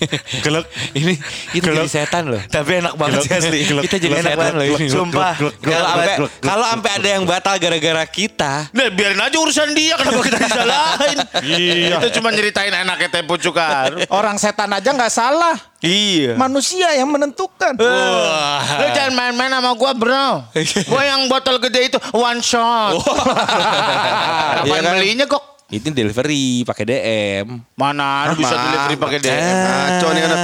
Gelek. 0.44 0.64
ini 0.92 1.14
kita 1.50 1.70
jadi 1.70 1.90
setan 1.90 2.24
loh. 2.26 2.40
tapi 2.44 2.80
enak 2.80 2.94
banget 2.94 3.20
sih 3.22 3.32
asli 3.32 3.58
Kita 3.80 3.96
jadi 3.96 4.14
Enak 4.14 4.24
setan 4.26 4.38
banget. 4.38 4.54
loh 4.54 4.66
ini. 4.72 4.88
sumpah 4.88 5.34
Kalau 5.36 5.86
sampai 5.86 6.14
kalau 6.40 6.64
sampai 6.66 6.90
ada 6.94 7.08
yang 7.10 7.24
batal 7.24 7.54
gara-gara 7.56 8.04
kita, 8.04 8.52
Nah, 8.70 8.88
biarin 8.88 9.18
aja 9.18 9.36
urusan 9.36 9.68
dia 9.70 9.94
kenapa 9.94 10.20
kita 10.22 10.38
disalahin 10.38 11.18
Iya. 11.42 11.96
itu 11.98 12.08
cuma 12.16 12.28
nyeritain 12.30 12.72
enaknya 12.72 13.08
pucuk 13.22 13.54
harum 13.54 14.00
Orang 14.08 14.36
setan 14.36 14.70
aja 14.70 14.88
nggak 14.88 15.08
salah. 15.08 15.56
iya 15.78 16.32
Manusia 16.34 16.92
yang 16.92 17.08
menentukan. 17.08 17.72
Lu 17.74 18.86
jangan 18.90 19.12
main-main 19.12 19.50
sama 19.50 19.72
gua 19.72 19.92
bro 19.92 20.44
Gua 20.86 21.02
yang 21.02 21.24
botol 21.26 21.56
gede 21.58 21.88
itu 21.88 21.98
one 22.10 22.40
shot 22.40 23.00
Kapan 23.00 24.64
Iya 24.66 24.78
kan? 24.78 24.92
belinya 24.94 25.24
kok 25.26 25.42
itu 25.70 25.86
delivery 25.88 26.66
pakai 26.66 26.84
DM. 26.84 27.46
Mana 27.74 28.26
ada 28.26 28.34
bisa 28.34 28.52
delivery 28.52 28.96
pakai 28.98 29.18
DM 29.18 29.54
Ngaco 29.54 30.08
nih 30.10 30.22
anak. 30.26 30.38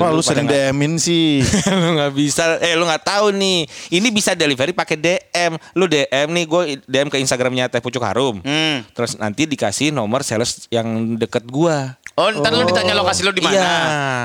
Wah 0.00 0.08
lu 0.10 0.22
sering 0.24 0.48
DM-in 0.48 0.96
sih. 0.96 1.44
lu 1.80 1.88
nggak 1.96 2.12
bisa 2.12 2.56
eh 2.58 2.72
lu 2.72 2.88
nggak 2.88 3.04
tahu 3.04 3.36
nih 3.36 3.68
ini 3.92 4.08
bisa 4.08 4.32
delivery 4.32 4.72
pakai 4.72 4.96
DM 4.96 5.52
lu 5.76 5.84
DM 5.84 6.28
nih 6.32 6.44
gue 6.44 6.62
DM 6.88 7.08
ke 7.08 7.20
Instagramnya 7.20 7.68
Teh 7.68 7.80
Pucuk 7.80 8.00
Harum 8.00 8.40
Hmm. 8.42 8.82
terus 8.96 9.14
nanti 9.20 9.44
dikasih 9.44 9.92
nomor 9.92 10.24
sales 10.24 10.66
yang 10.66 11.14
deket 11.14 11.44
gua 11.46 11.94
Oh, 12.12 12.28
ntar 12.28 12.52
lu 12.52 12.68
ditanya 12.68 12.92
lokasi 12.92 13.24
lu 13.24 13.32
di 13.32 13.40
mana. 13.40 13.56
Iya. 13.56 13.72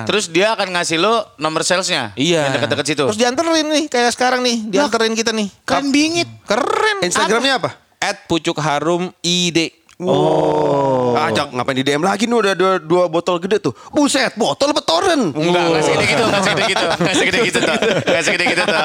Terus 0.04 0.28
dia 0.28 0.52
akan 0.52 0.76
ngasih 0.76 1.00
lu 1.00 1.24
nomor 1.40 1.64
salesnya. 1.64 2.12
Iya. 2.20 2.52
Yang 2.52 2.54
dekat-dekat 2.60 2.86
situ. 2.86 3.04
Terus 3.08 3.20
dianterin 3.20 3.64
nih 3.64 3.86
kayak 3.88 4.12
sekarang 4.12 4.44
nih, 4.44 4.68
dianterin 4.68 5.16
kita 5.16 5.32
nih. 5.32 5.48
Keren 5.64 5.88
bingit. 5.96 6.28
Keren. 6.44 7.00
Instagramnya 7.00 7.64
apa? 7.64 7.80
At 8.04 8.28
Pucuk 8.28 8.60
Harum 8.60 9.16
ID. 9.24 9.72
Ah, 9.98 11.34
jangan 11.34 11.58
ngapain 11.58 11.74
di 11.74 11.82
DM 11.82 12.00
lagi 12.00 12.30
nih 12.30 12.38
udah 12.38 12.54
dua, 12.54 12.78
dua 12.78 13.04
botol 13.08 13.42
gede 13.42 13.58
tuh. 13.60 13.74
Buset, 13.90 14.38
botol 14.38 14.70
apa 14.70 14.78
toren? 14.80 15.34
Enggak, 15.34 15.64
enggak 15.66 15.84
segede 15.84 16.06
gitu, 16.06 16.24
enggak 16.24 16.44
segede 16.46 16.62
gitu. 16.62 16.86
Enggak 16.94 17.16
segede 17.18 17.38
gitu 17.42 17.60
tuh. 17.60 17.76
Enggak 18.06 18.24
segede 18.24 18.46
gitu 18.46 18.62
tuh. 18.62 18.78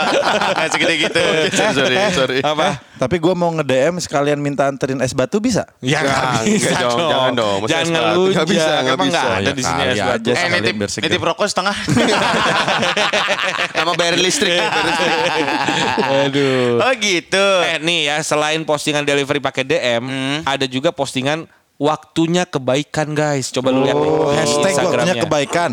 Enggak 0.49 0.71
segede 0.73 0.95
gitu. 0.97 1.23
sorry, 1.53 1.75
sorry, 1.77 1.97
sorry. 2.11 2.39
Apa? 2.41 2.81
Tapi 2.97 3.19
gue 3.19 3.35
mau 3.35 3.51
nge-DM 3.53 3.99
sekalian 3.99 4.39
minta 4.39 4.65
anterin 4.65 5.03
es 5.03 5.13
batu 5.13 5.37
bisa? 5.37 5.67
Ya 5.83 6.01
nggak 6.01 6.47
bisa 6.49 6.71
dong, 6.81 6.99
jangan 7.03 7.33
dong. 7.35 7.57
Masa 7.61 7.69
Jangan 7.69 7.83
es 7.83 7.91
batu? 7.91 8.01
ngelunjak. 8.01 8.33
Nggak 8.33 8.49
bisa, 8.49 8.63
nggak 8.63 8.79
Emang 8.95 9.09
nggak 9.11 9.11
bisa. 9.11 9.27
ada 9.29 9.43
Ya 9.43 9.53
di 9.53 9.63
sini 9.63 9.83
es 9.83 9.99
batu. 10.01 10.17
aja. 10.23 10.33
Eh, 10.33 10.49
nitip, 10.55 10.75
nitip 11.03 11.21
rokok 11.21 11.45
setengah. 11.45 11.77
Nama 13.75 13.93
bayar 13.93 14.15
listrik. 14.17 14.55
bayar 14.65 14.85
listrik. 14.87 15.13
Aduh. 16.25 16.73
Oh 16.79 16.93
gitu. 16.97 17.47
Eh 17.61 17.77
nih 17.79 18.01
ya, 18.07 18.17
selain 18.23 18.63
postingan 18.63 19.03
delivery 19.03 19.41
pakai 19.41 19.63
DM, 19.63 20.03
Hmm. 20.03 20.39
ada 20.45 20.65
juga 20.65 20.95
postingan 21.03 21.51
waktunya 21.83 22.47
kebaikan 22.47 23.11
guys. 23.19 23.51
Coba 23.51 23.75
lu 23.75 23.83
lihat 23.83 23.99
nih. 23.99 24.11
Oh, 24.15 24.31
hashtag 24.31 24.79
waktunya 24.79 25.15
kebaikan. 25.19 25.71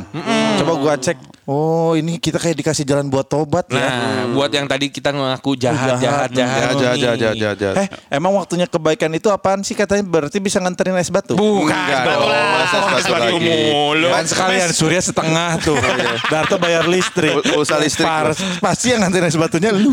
Coba 0.57 0.73
gua 0.81 0.93
cek. 0.97 1.17
Oh, 1.49 1.97
ini 1.97 2.21
kita 2.21 2.37
kayak 2.37 2.61
dikasih 2.61 2.85
jalan 2.85 3.09
buat 3.09 3.25
tobat 3.25 3.65
ya. 3.73 3.81
Nah, 3.81 4.37
buat 4.37 4.53
yang 4.53 4.69
tadi 4.69 4.93
kita 4.93 5.09
ngaku 5.09 5.57
jahat, 5.57 5.97
jahat, 5.97 6.29
jahat. 6.29 6.29
Jahat, 6.29 6.77
nih. 6.77 6.77
jahat, 6.77 7.17
jahat, 7.17 7.37
jahat, 7.41 7.57
jahat. 7.57 7.75
Eh, 7.81 7.87
emang 8.13 8.37
waktunya 8.37 8.69
kebaikan 8.69 9.09
itu 9.17 9.33
apaan 9.33 9.65
sih 9.65 9.73
katanya? 9.73 10.05
Berarti 10.05 10.37
bisa 10.37 10.61
nganterin 10.61 10.93
es 11.01 11.09
batu? 11.09 11.33
Bukan 11.33 11.73
Enggak 11.73 12.05
dong. 12.05 12.29
masa 12.29 12.77
es 12.77 12.85
batu 12.85 13.09
batu 13.17 13.35
lagi. 13.41 13.49
mulu. 13.49 14.07
Kan 14.13 14.25
sekalian 14.29 14.69
Surya 14.69 15.01
setengah 15.01 15.57
tuh. 15.65 15.73
Darto 16.31 16.61
bayar 16.61 16.85
listrik. 16.85 17.41
Pulsa 17.41 17.81
listrik. 17.81 18.05
Par- 18.05 18.37
pasti 18.61 18.93
yang 18.93 19.01
nganterin 19.01 19.33
es 19.33 19.37
batunya 19.41 19.73
lu. 19.73 19.89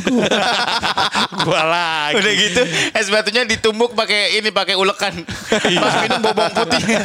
Gua 1.49 1.62
lagi. 1.64 2.21
Udah 2.21 2.33
gitu 2.37 2.62
es 2.92 3.09
batunya 3.09 3.49
ditumbuk 3.49 3.97
pakai 3.97 4.45
ini 4.45 4.53
pakai 4.53 4.77
ulekan. 4.77 5.25
Pas 5.49 5.95
minum 6.05 6.21
bobong 6.21 6.53
putih. 6.53 6.85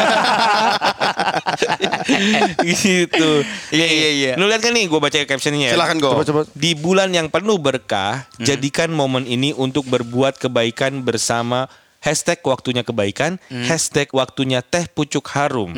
gitu. 2.84 3.32
Iya, 3.72 3.88
iya, 3.88 4.10
iya. 4.12 4.34
Lu 4.41 4.49
lihat 4.49 4.65
kan 4.65 4.73
nih 4.73 4.89
gue 4.89 4.97
baca 4.97 5.17
captionnya. 5.21 5.69
ya. 5.69 5.77
Silakan 5.77 6.01
go. 6.01 6.17
Coba 6.17 6.25
coba. 6.25 6.41
Di 6.58 6.73
bulan 6.73 7.13
yang 7.13 7.30
penuh 7.30 7.62
berkah, 7.62 8.25
jadikan 8.41 8.89
momen 8.89 9.30
ini 9.30 9.54
untuk 9.54 9.86
berbuat 9.86 10.41
kebaikan 10.41 11.06
bersama 11.06 11.69
Hashtag 12.01 12.41
waktunya 12.41 12.82
kebaikan, 12.82 13.38
hashtag 13.69 14.10
waktunya 14.10 14.65
teh 14.65 14.89
pucuk 14.89 15.21
harum. 15.38 15.69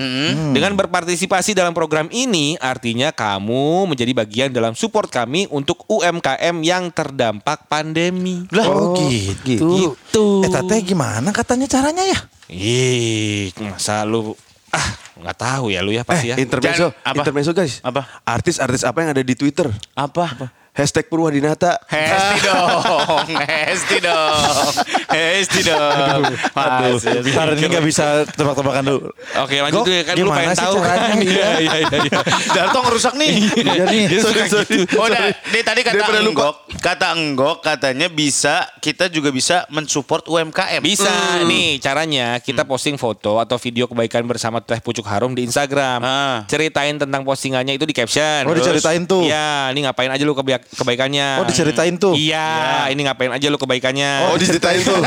Dengan 0.56 0.72
berpartisipasi 0.80 1.52
dalam 1.52 1.76
program 1.76 2.08
ini, 2.16 2.56
artinya 2.64 3.12
kamu 3.12 3.92
menjadi 3.92 4.16
bagian 4.16 4.50
dalam 4.56 4.72
support 4.72 5.12
kami 5.12 5.52
untuk 5.52 5.84
UMKM 5.92 6.64
yang 6.64 6.96
terdampak 6.96 7.68
pandemi. 7.68 8.48
Oh, 8.56 8.96
gitu. 9.12 9.68
Gitu. 9.76 10.26
Eh, 10.48 10.52
Tete 10.56 10.96
gimana 10.96 11.36
katanya 11.36 11.68
caranya 11.68 12.08
ya? 12.08 12.16
Ih, 12.48 13.52
masa 13.60 14.08
lu 14.08 14.32
ah 14.74 14.88
nggak 15.14 15.38
tahu 15.38 15.70
ya 15.70 15.80
lu 15.86 15.94
ya 15.94 16.02
pasti 16.02 16.34
ya. 16.34 16.36
Eh, 16.36 16.44
intermezzo, 16.44 16.90
Jangan- 16.90 17.06
apa? 17.06 17.18
intermezzo 17.22 17.52
guys. 17.54 17.80
Apa? 17.80 18.02
Artis-artis 18.26 18.82
apa 18.84 18.98
yang 19.00 19.14
ada 19.14 19.22
di 19.22 19.36
Twitter? 19.38 19.70
Apa? 19.94 20.52
Hashtag 20.74 21.06
Purwadinata. 21.06 21.78
Hesti 21.86 22.38
dong, 22.42 23.30
Hesti 23.46 23.98
dong, 24.02 24.74
Hesti 25.06 25.62
dong. 25.70 26.22
Aduh, 26.58 26.98
ntar 27.30 27.54
ini 27.54 27.68
gak 27.70 27.86
bisa 27.86 28.26
tebak-tebakan 28.34 28.82
dulu. 28.82 29.14
Oke 29.38 29.62
lanjut 29.62 29.86
deh 29.86 30.02
kan 30.02 30.18
lu 30.18 30.34
pengen 30.34 30.58
tahu. 30.58 30.82
caranya? 30.82 31.14
Iya 31.24 31.50
iya 31.62 31.76
iya. 31.86 31.98
iya. 32.10 32.20
Darto 32.58 32.82
ngerusak 32.90 33.14
nih. 33.22 33.54
Iya 33.54 33.84
nih. 33.86 34.02
Dia 34.10 34.20
suka 34.26 34.66
gitu. 34.66 34.98
Oh, 34.98 35.06
nah, 35.06 35.30
dia 35.30 35.62
tadi 35.62 35.86
kata. 35.86 36.04
Enggok, 36.26 36.56
kata 36.82 37.08
Enggok 37.14 37.62
katanya 37.62 38.10
bisa 38.10 38.66
kita 38.82 39.14
juga 39.14 39.30
bisa 39.30 39.70
mensupport 39.70 40.26
UMKM. 40.26 40.82
Bisa 40.82 41.46
nih 41.46 41.78
caranya 41.78 42.42
kita 42.42 42.66
posting 42.66 42.98
foto 42.98 43.38
atau 43.38 43.62
video 43.62 43.86
kebaikan 43.86 44.26
bersama 44.26 44.58
Teh 44.58 44.82
Pucuk 44.82 45.06
Harum 45.06 45.38
di 45.38 45.46
Instagram. 45.46 46.02
Ah. 46.02 46.38
Ceritain 46.50 46.98
tentang 46.98 47.22
postingannya 47.22 47.78
itu 47.78 47.86
di 47.86 47.94
caption. 47.94 48.50
Oh, 48.50 48.58
diceritain 48.58 49.06
tuh. 49.06 49.30
Iya, 49.30 49.70
ini 49.70 49.86
ngapain 49.86 50.10
aja 50.10 50.26
lu 50.26 50.34
keba- 50.34 50.63
kebaikannya. 50.72 51.44
Oh, 51.44 51.46
diceritain 51.46 51.96
tuh. 52.00 52.14
Iya, 52.16 52.88
ini 52.94 53.04
ngapain 53.04 53.32
aja 53.34 53.48
lu 53.52 53.60
kebaikannya. 53.60 54.32
Oh 54.32 54.38
diceritain 54.40 54.80
tuh. 54.82 55.02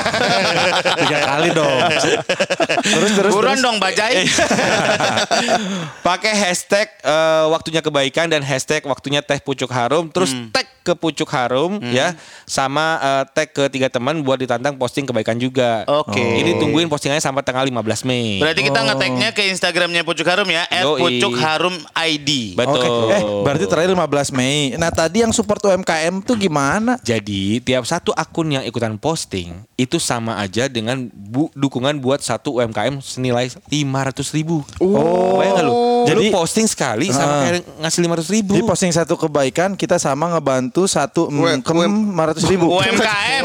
Tiga 1.02 1.18
kali 1.24 1.48
dong. 1.56 1.78
terus 2.82 3.12
terus 3.16 3.32
Buruan 3.32 3.56
terus. 3.56 3.64
dong 3.64 3.76
Bajai. 3.80 4.28
Pakai 6.06 6.32
hashtag 6.36 6.88
eh, 7.02 7.44
waktunya 7.50 7.80
kebaikan 7.80 8.26
dan 8.28 8.42
hashtag 8.44 8.84
waktunya 8.86 9.24
Teh 9.24 9.40
Pucuk 9.40 9.70
Harum 9.72 10.10
terus 10.12 10.34
tag 10.52 10.65
ke 10.86 10.94
Pucuk 10.94 11.26
Harum 11.28 11.82
ya 11.82 12.14
sama 12.46 12.86
eh, 12.96 13.24
tag 13.28 13.50
ke 13.50 13.66
tiga 13.66 13.90
teman 13.90 14.22
buat 14.22 14.38
ditantang 14.38 14.78
posting 14.78 15.02
kebaikan 15.02 15.34
juga. 15.34 15.82
Oke. 15.84 16.22
Ini 16.22 16.56
tungguin 16.56 16.86
postingannya 16.86 17.18
sampai 17.18 17.42
tanggal 17.42 17.64
15 17.64 17.74
Mei. 18.04 18.38
Berarti 18.38 18.62
kita 18.62 18.80
nge-tagnya 18.80 19.28
ke 19.30 19.42
Instagramnya 19.48 20.02
Pucuk 20.02 20.22
Harum 20.24 20.46
ya, 20.46 20.62
Yoi. 20.70 21.00
Pucuk 21.00 21.34
Harum 21.36 21.74
ID. 21.92 22.54
Betul. 22.54 22.86
Oke. 22.86 23.10
Eh, 23.10 23.22
berarti 23.42 23.64
terakhir 23.64 23.90
15 23.90 24.30
Mei. 24.30 24.76
Nah, 24.76 24.90
tadi 24.90 25.20
yang 25.20 25.32
support 25.32 25.58
UMKM 25.60 26.22
tuh 26.22 26.36
gimana? 26.36 27.00
Jadi 27.00 27.58
tiap 27.58 27.82
satu 27.82 28.12
akun 28.12 28.52
yang 28.52 28.62
ikutan 28.62 28.94
posting 28.94 29.56
itu 29.74 29.96
sama 29.96 30.36
aja 30.36 30.68
dengan 30.68 31.08
bu- 31.08 31.50
dukungan 31.52 31.96
buat 31.96 32.20
satu 32.20 32.60
UMKM 32.60 33.00
senilai 33.00 33.48
500 33.66 34.28
ribu. 34.30 34.60
Oh, 34.78 35.38
Bayang 35.38 35.64
lu? 35.64 35.72
Jadi 36.04 36.20
Jadi- 36.22 36.30
posting 36.30 36.66
sekali 36.66 37.08
sama 37.08 37.32
Ah. 37.32 37.40
kayak 37.42 37.54
ngasih 37.80 38.00
500 38.02 38.28
ribu. 38.30 38.52
Di 38.52 38.62
posting 38.62 38.92
satu 38.92 39.16
kebaikan 39.16 39.74
kita 39.74 39.96
sama 39.96 40.28
ngebantu 40.28 40.75
satu 40.84 41.32
Wem- 41.32 41.64
mm, 41.64 41.64
kem 41.64 41.76
wem- 41.80 42.12
500 42.12 42.52
ribu. 42.52 42.76
UMKM. 42.76 43.44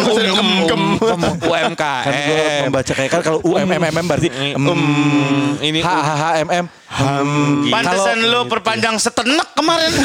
UMKM. 1.40 2.04
Kan 2.06 2.14
gue 2.28 2.44
membaca 2.68 2.92
kayak 2.92 3.10
kan 3.16 3.22
kalau 3.24 3.40
UMMM 3.48 4.04
berarti 4.04 4.28
Hmm, 4.28 5.56
ini 5.64 5.80
H 5.80 5.88
H 5.88 6.12
H 6.12 6.26
M 6.44 6.50
M. 6.52 6.66
Pantesan 7.72 8.20
lu 8.28 8.44
perpanjang 8.52 9.00
setenek 9.00 9.48
kemarin. 9.56 9.96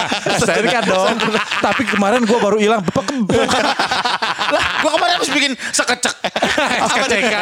Kan 0.72 0.84
dong. 0.88 1.20
Tapi 1.60 1.82
kemarin 1.84 2.24
gue 2.24 2.38
baru 2.40 2.56
hilang. 2.56 2.80
lah, 4.50 4.64
gua 4.82 4.90
kemarin 4.98 5.14
harus 5.20 5.30
bikin 5.30 5.52
sekecek. 5.70 6.14
SKCK. 6.90 7.34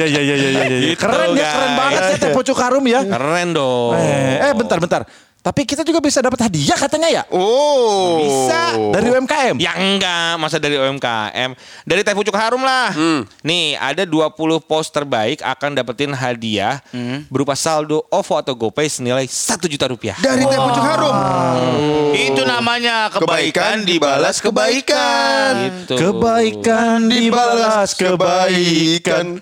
Ya 0.00 0.06
ya 0.06 0.20
ya 0.20 0.36
ya 0.36 0.50
ya. 0.50 0.64
ya. 0.64 0.78
Gitu, 0.92 0.96
Keren 1.00 1.28
ya, 1.36 1.48
keren 1.52 1.72
banget 1.76 2.00
ya 2.00 2.16
Teh 2.20 2.30
Pucuk 2.32 2.56
Harum 2.58 2.84
ya. 2.86 3.00
Keren 3.04 3.48
dong. 3.56 3.96
Eh, 3.96 4.50
eh 4.50 4.52
bentar 4.56 4.78
bentar. 4.80 5.02
Tapi 5.40 5.64
kita 5.64 5.80
juga 5.80 6.04
bisa 6.04 6.20
dapat 6.20 6.44
hadiah 6.44 6.76
katanya 6.76 7.08
ya 7.08 7.22
Oh. 7.32 8.20
Bisa. 8.20 8.76
dari 8.92 9.08
UMKM. 9.08 9.56
Ya 9.56 9.72
enggak, 9.72 10.36
masa 10.36 10.60
dari 10.60 10.76
UMKM. 10.76 11.56
Dari 11.88 12.00
Teh 12.04 12.12
Pucuk 12.12 12.36
Harum 12.36 12.60
lah. 12.60 12.92
Nih, 13.40 13.72
ada 13.80 14.04
20 14.04 14.36
post 14.60 14.92
terbaik 14.92 15.40
akan 15.40 15.72
dapetin 15.72 16.12
hadiah 16.12 16.84
berupa 17.32 17.56
saldo 17.56 18.04
OVO 18.12 18.34
atau 18.36 18.52
GoPay 18.52 18.92
senilai 18.92 19.24
1 19.24 19.64
juta 19.64 19.88
rupiah. 19.88 20.16
Dari 20.20 20.44
Teh 20.44 20.60
Pucuk 20.60 20.84
Harum. 20.84 21.16
Itu 22.12 22.44
namanya 22.44 23.08
kebaikan 23.08 23.88
dibalas 23.88 24.44
kebaikan. 24.44 25.52
Gitu. 25.56 25.94
Kebaikan 25.96 27.08
dibalas 27.08 27.96
kebaikan. 27.96 29.40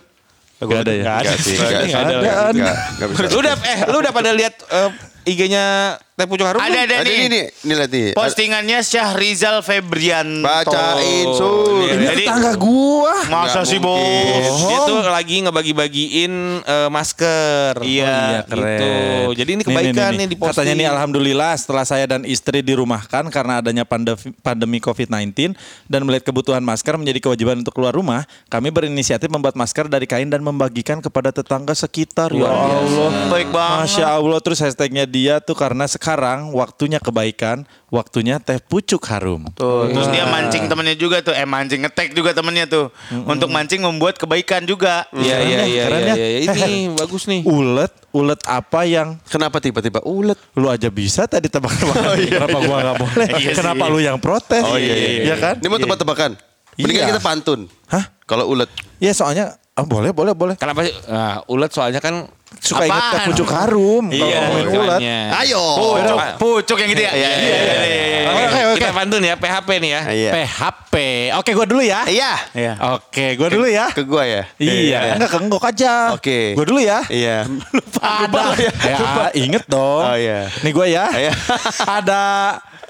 Gak 0.59 0.79
ada 0.83 0.93
ya? 0.95 1.03
Nggak 1.03 1.19
ada 1.23 1.35
sih. 1.39 1.55
Nggak 1.55 1.71
Nggak 1.71 2.03
ada. 2.03 2.15
Nggak, 2.19 2.35
nggak, 2.55 2.77
nggak 2.99 3.09
bisa. 3.15 3.23
Lu 3.31 3.39
udah 3.39 3.55
eh 3.63 3.79
lu 3.87 3.97
udah 4.03 4.13
pada 4.13 4.31
lihat 4.35 4.55
eh, 4.59 4.91
IG-nya 5.29 6.01
Teh 6.19 6.27
Pucuk 6.27 6.51
Harum? 6.51 6.59
Ada 6.59 6.67
belum? 6.67 6.83
ada 6.83 6.95
Ada 6.99 7.07
nih. 7.07 7.15
ini 7.15 7.27
nih, 7.31 7.45
ini 7.63 7.73
lihat 7.79 7.91
nih. 7.95 8.09
Postingannya 8.11 8.79
Syahrizal 8.83 9.63
Febrianto. 9.63 10.43
Bacain. 10.43 11.27
Nih, 11.31 11.91
Ini 11.95 12.05
Jadi- 12.11 12.27
tetangga 12.27 12.53
gua. 12.59 13.15
Masa 13.31 13.63
sih, 13.63 13.79
Bos? 13.79 14.67
Dia 14.67 14.79
tuh 14.83 14.99
lagi 15.07 15.47
ngebagi-bagiin 15.47 16.33
eh, 16.67 16.89
masker. 16.91 17.87
Iya, 17.87 18.43
Gitu. 18.51 18.91
Jadi 19.39 19.51
ini 19.55 19.63
kebaikan 19.63 20.11
nih, 20.19 20.27
di 20.27 20.35
posting. 20.35 20.59
Katanya 20.59 20.75
nih 20.75 20.89
alhamdulillah 20.91 21.55
setelah 21.55 21.87
saya 21.87 22.11
dan 22.11 22.27
istri 22.27 22.67
dirumahkan 22.67 23.31
karena 23.31 23.63
adanya 23.63 23.87
pandemi, 23.87 24.35
pandemi 24.43 24.83
COVID-19 24.83 25.55
dan 25.87 26.01
melihat 26.03 26.27
kebutuhan 26.27 26.67
masker 26.67 26.99
menjadi 26.99 27.23
kewajiban 27.23 27.63
untuk 27.63 27.79
keluar 27.79 27.95
rumah, 27.95 28.27
kami 28.51 28.75
berinisiatif 28.75 29.31
membuat 29.31 29.55
masker 29.55 29.87
dari 29.87 30.11
kain 30.11 30.27
dan 30.27 30.43
membagikan 30.43 30.99
kepada 30.99 31.31
tetangga 31.31 31.79
sekitar. 31.79 32.35
Ya 32.35 32.51
Allah. 32.51 33.31
Baik 33.31 33.55
banget. 33.55 33.87
Masya 33.87 34.07
Allah 34.11 34.39
terus 34.43 34.59
hashtagnya 34.59 35.07
dia 35.07 35.39
tuh 35.39 35.55
karena 35.55 35.87
sekarang 35.87 36.08
waktunya 36.55 36.97
kebaikan, 37.03 37.68
waktunya 37.92 38.40
teh 38.40 38.57
pucuk 38.62 39.05
harum. 39.12 39.44
Tuh, 39.53 39.92
terus 39.92 40.09
dia 40.09 40.25
mancing 40.25 40.64
temennya 40.71 40.97
juga 40.97 41.21
tuh, 41.21 41.37
eh 41.37 41.44
mancing 41.44 41.85
ngetek 41.85 42.16
juga 42.16 42.33
temennya 42.33 42.64
tuh, 42.64 42.88
untuk 43.29 43.53
mancing 43.53 43.85
membuat 43.85 44.16
kebaikan 44.16 44.64
juga. 44.64 45.05
Iya 45.12 45.37
iya 45.44 45.59
ya, 45.59 45.66
iya 45.66 45.85
iya. 45.85 45.85
ya. 46.14 46.14
iya. 46.16 46.38
Ini 46.49 46.73
bagus 47.01 47.29
nih. 47.29 47.44
Ulet, 47.44 47.92
ulet 48.16 48.40
apa 48.49 48.88
yang 48.88 49.21
Kenapa 49.29 49.61
tiba-tiba 49.61 50.01
ulet? 50.09 50.38
lu 50.57 50.73
aja 50.73 50.88
bisa 50.88 51.29
tadi 51.29 51.53
tebak-tebakan. 51.53 52.16
Kenapa 52.25 52.59
gua 52.64 52.77
nggak 52.81 52.97
boleh? 52.97 53.29
Iya. 53.42 53.53
Kenapa 53.53 53.85
lu 53.90 53.99
yang 54.01 54.16
protes? 54.23 54.64
Oh 54.64 54.81
iya, 54.81 54.94
iya, 54.94 55.11
Iya 55.33 55.37
kan? 55.37 55.55
Ini 55.61 55.68
mau 55.68 55.77
tebak-tebakan. 55.77 56.31
Mendingan 56.79 57.05
Iya. 57.05 57.11
kita 57.18 57.23
pantun. 57.23 57.61
Hah? 57.90 58.07
Kalau 58.25 58.47
ulet. 58.55 58.71
Iya 59.03 59.11
soalnya 59.11 59.59
Ah, 59.79 59.87
boleh, 59.87 60.11
boleh, 60.11 60.35
boleh. 60.35 60.55
Kenapa 60.59 60.83
sih? 60.83 60.90
Nah, 61.07 61.38
ulet 61.47 61.71
soalnya 61.71 62.03
kan 62.03 62.27
Suka 62.59 62.85
Apaan? 62.85 63.29
pucuk 63.31 63.49
harum. 63.49 64.05
Kalau 64.09 64.25
Iya, 64.25 64.39
ngomongin 64.41 64.67
ulat. 64.73 65.01
makanya. 65.01 65.19
Ayo. 65.41 65.65
Pucuk, 65.79 66.19
pucuk 66.41 66.79
yang 66.81 66.91
gitu 66.91 67.03
ya. 67.05 67.13
Iya, 67.13 67.31
iya, 67.31 67.57
iya. 67.61 67.75
iya. 67.85 68.21
Oke, 68.29 68.61
oke. 68.67 68.77
Kita 68.81 68.93
pantun 68.93 69.23
ya, 69.23 69.35
PHP 69.37 69.69
nih 69.79 69.91
ya. 69.91 70.01
Iya. 70.09 70.31
PHP. 70.35 70.95
Oke, 71.37 71.51
gua 71.53 71.67
dulu 71.69 71.83
ya. 71.85 72.01
Iya. 72.05 72.33
Iya. 72.53 72.73
Oke, 72.97 73.27
gua 73.37 73.49
dulu 73.49 73.67
ya. 73.69 73.87
Ke 73.93 74.03
gua 74.03 74.25
ya. 74.25 74.43
Iya, 74.57 75.17
enggak 75.17 75.31
ke 75.31 75.39
enggok 75.39 75.65
aja. 75.65 75.93
Oke. 76.13 76.57
Gua 76.57 76.65
dulu 76.65 76.81
ya. 76.81 76.99
Iya. 77.09 77.45
Ada. 78.25 78.45
Ya, 78.85 78.99
inget 79.35 79.65
dong. 79.69 80.05
Oh, 80.05 80.17
iya. 80.17 80.49
Nih 80.65 80.73
gue 80.73 80.87
ya. 80.89 81.07
Iya. 81.11 81.33
ada 81.99 82.23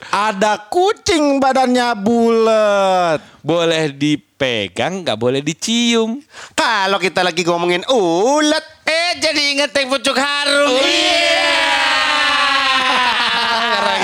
ada 0.09 0.53
kucing 0.69 1.43
badannya 1.43 1.93
bulat. 1.99 3.21
Boleh 3.41 3.91
dipegang, 3.91 5.03
nggak 5.03 5.19
boleh 5.19 5.41
dicium. 5.41 6.21
Kalau 6.53 7.01
kita 7.01 7.25
lagi 7.25 7.43
ngomongin 7.43 7.83
ulet, 7.89 8.63
Eh, 8.89 9.11
jadi 9.21 9.43
inget 9.53 9.71
teh 9.77 9.85
pucuk 9.85 10.17
harum. 10.17 10.81
Iya. 10.81 11.45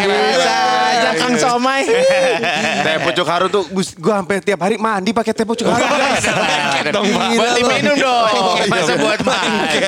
Bisa 0.04 0.56
aja 0.92 1.10
Kang 1.16 1.34
Somai. 1.40 1.88
teh 2.84 2.96
pucuk 3.00 3.26
harum 3.26 3.48
tuh 3.48 3.64
gua 3.96 4.14
sampai 4.20 4.36
tiap 4.44 4.60
hari 4.60 4.76
mandi 4.76 5.10
pakai 5.16 5.32
teh 5.32 5.46
pucuk 5.48 5.64
harum. 5.64 5.88
dong, 6.94 7.04
lu. 7.08 7.46
diminum 7.56 7.96
dong. 7.96 8.28
Oh, 8.36 8.54
Masa 8.68 8.92
iya. 8.92 9.00
buat 9.00 9.20
mandi. 9.24 9.80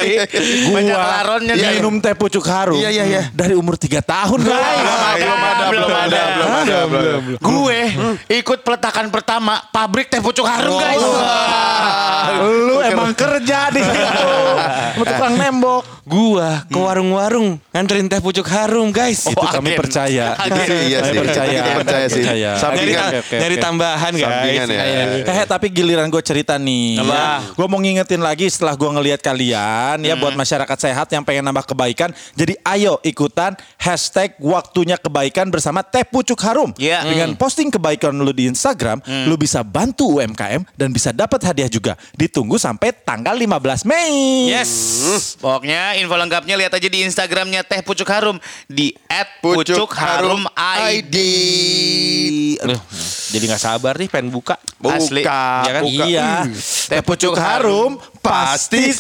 Banyak 0.73 0.97
laronnya 0.99 1.55
Gua 1.55 1.63
dah. 1.63 1.73
minum 1.77 1.95
teh 2.01 2.15
pucuk 2.17 2.45
harum. 2.49 2.81
Iya, 2.81 2.89
iya, 2.89 3.05
iya. 3.05 3.23
Dari 3.37 3.53
umur 3.53 3.77
3 3.77 4.01
tahun. 4.01 4.39
Belum 4.41 4.57
ada, 4.57 4.95
belum 5.13 5.41
ada, 5.45 5.65
belum 5.69 5.91
ada, 5.93 6.21
belum 6.33 6.51
ada. 6.57 6.77
Gue 7.39 7.81
ikut 8.33 8.59
peletakan 8.65 9.13
pertama 9.13 9.61
pabrik 9.69 10.09
teh 10.09 10.25
pucuk 10.25 10.49
harum 10.49 10.81
guys. 10.81 11.05
Lu 12.41 12.81
emang 12.83 13.13
kerja 13.13 13.71
di 13.71 13.81
situ. 13.85 14.31
Tukang 15.07 15.35
nembok. 15.37 15.83
Gua 16.07 16.63
ke 16.71 16.79
warung-warung 16.79 17.59
nganterin 17.75 18.07
teh 18.07 18.23
pucuk 18.23 18.47
harum, 18.47 18.95
guys. 18.95 19.27
Itu 19.27 19.43
kami 19.43 19.75
percaya. 19.75 20.39
Iya 20.39 21.03
sih. 21.03 21.19
percaya. 21.19 21.61
Percaya 21.83 22.07
sih. 22.07 22.23
Percaya. 22.23 22.51
Nyari, 22.93 23.19
oke, 23.19 23.19
oke, 23.27 23.37
nyari 23.41 23.57
tambahan, 23.59 24.13
guys. 24.15 24.27
Sampingan 24.27 24.69
ya. 24.71 24.83
Eh, 25.27 25.47
tapi 25.47 25.67
giliran 25.73 26.07
gue 26.11 26.23
cerita 26.23 26.55
nih. 26.61 27.01
Apa? 27.03 27.55
Gue 27.55 27.67
mau 27.67 27.81
ngingetin 27.81 28.21
lagi 28.23 28.47
setelah 28.51 28.75
gue 28.77 28.91
ngelihat 28.91 29.21
kalian 29.23 30.03
ya 30.05 30.15
buat 30.19 30.35
masyarakat 30.37 30.79
sehat 30.79 31.09
yang 31.13 31.23
pengen 31.23 31.47
nambah 31.47 31.67
kebaikan. 31.67 32.11
Jadi 32.35 32.59
ayo 32.67 32.99
ikutan 33.07 33.57
hashtag 33.79 34.35
waktunya 34.43 34.99
kebaikan 34.99 35.49
bersama 35.49 35.83
Teh 35.87 36.05
Pucuk 36.05 36.39
Harum. 36.43 36.75
Iya. 36.77 37.07
Dengan 37.07 37.35
posting 37.39 37.71
kebaikan 37.71 38.13
lu 38.17 38.33
di 38.35 38.51
Instagram, 38.51 39.01
lu 39.29 39.39
bisa 39.39 39.63
bantu 39.63 40.19
UMKM 40.19 40.67
dan 40.75 40.89
bisa 40.91 41.15
dapat 41.15 41.43
hadiah 41.47 41.71
juga. 41.71 41.95
Ditunggu 42.19 42.59
sampai 42.59 42.93
tanggal 42.93 43.39
15 43.39 43.87
Mei. 43.87 44.51
Yes. 44.51 45.39
Pokoknya 45.39 45.95
info 45.97 46.17
lengkapnya 46.19 46.57
lihat 46.59 46.73
aja 46.75 46.89
di 46.89 47.05
Instagramnya 47.07 47.63
Teh 47.63 47.81
Pucuk 47.85 48.09
Harum 48.09 48.41
di 48.67 48.93
@pucukharumid. 49.41 50.49
Aduh, 52.79 52.83
jadi 53.31 53.45
nggak 53.47 53.63
sabar 53.63 53.95
nih 53.95 54.07
pengen 54.07 54.29
buka. 54.29 54.55
Asli. 54.87 55.23
Buka, 55.23 55.45
Ya 55.63 55.73
kan? 55.73 55.83
buka. 55.83 56.05
Iya. 56.05 56.29
Teh 56.87 57.01
Pucuk 57.01 57.35
Harum 57.35 57.93
pasti 58.21 58.93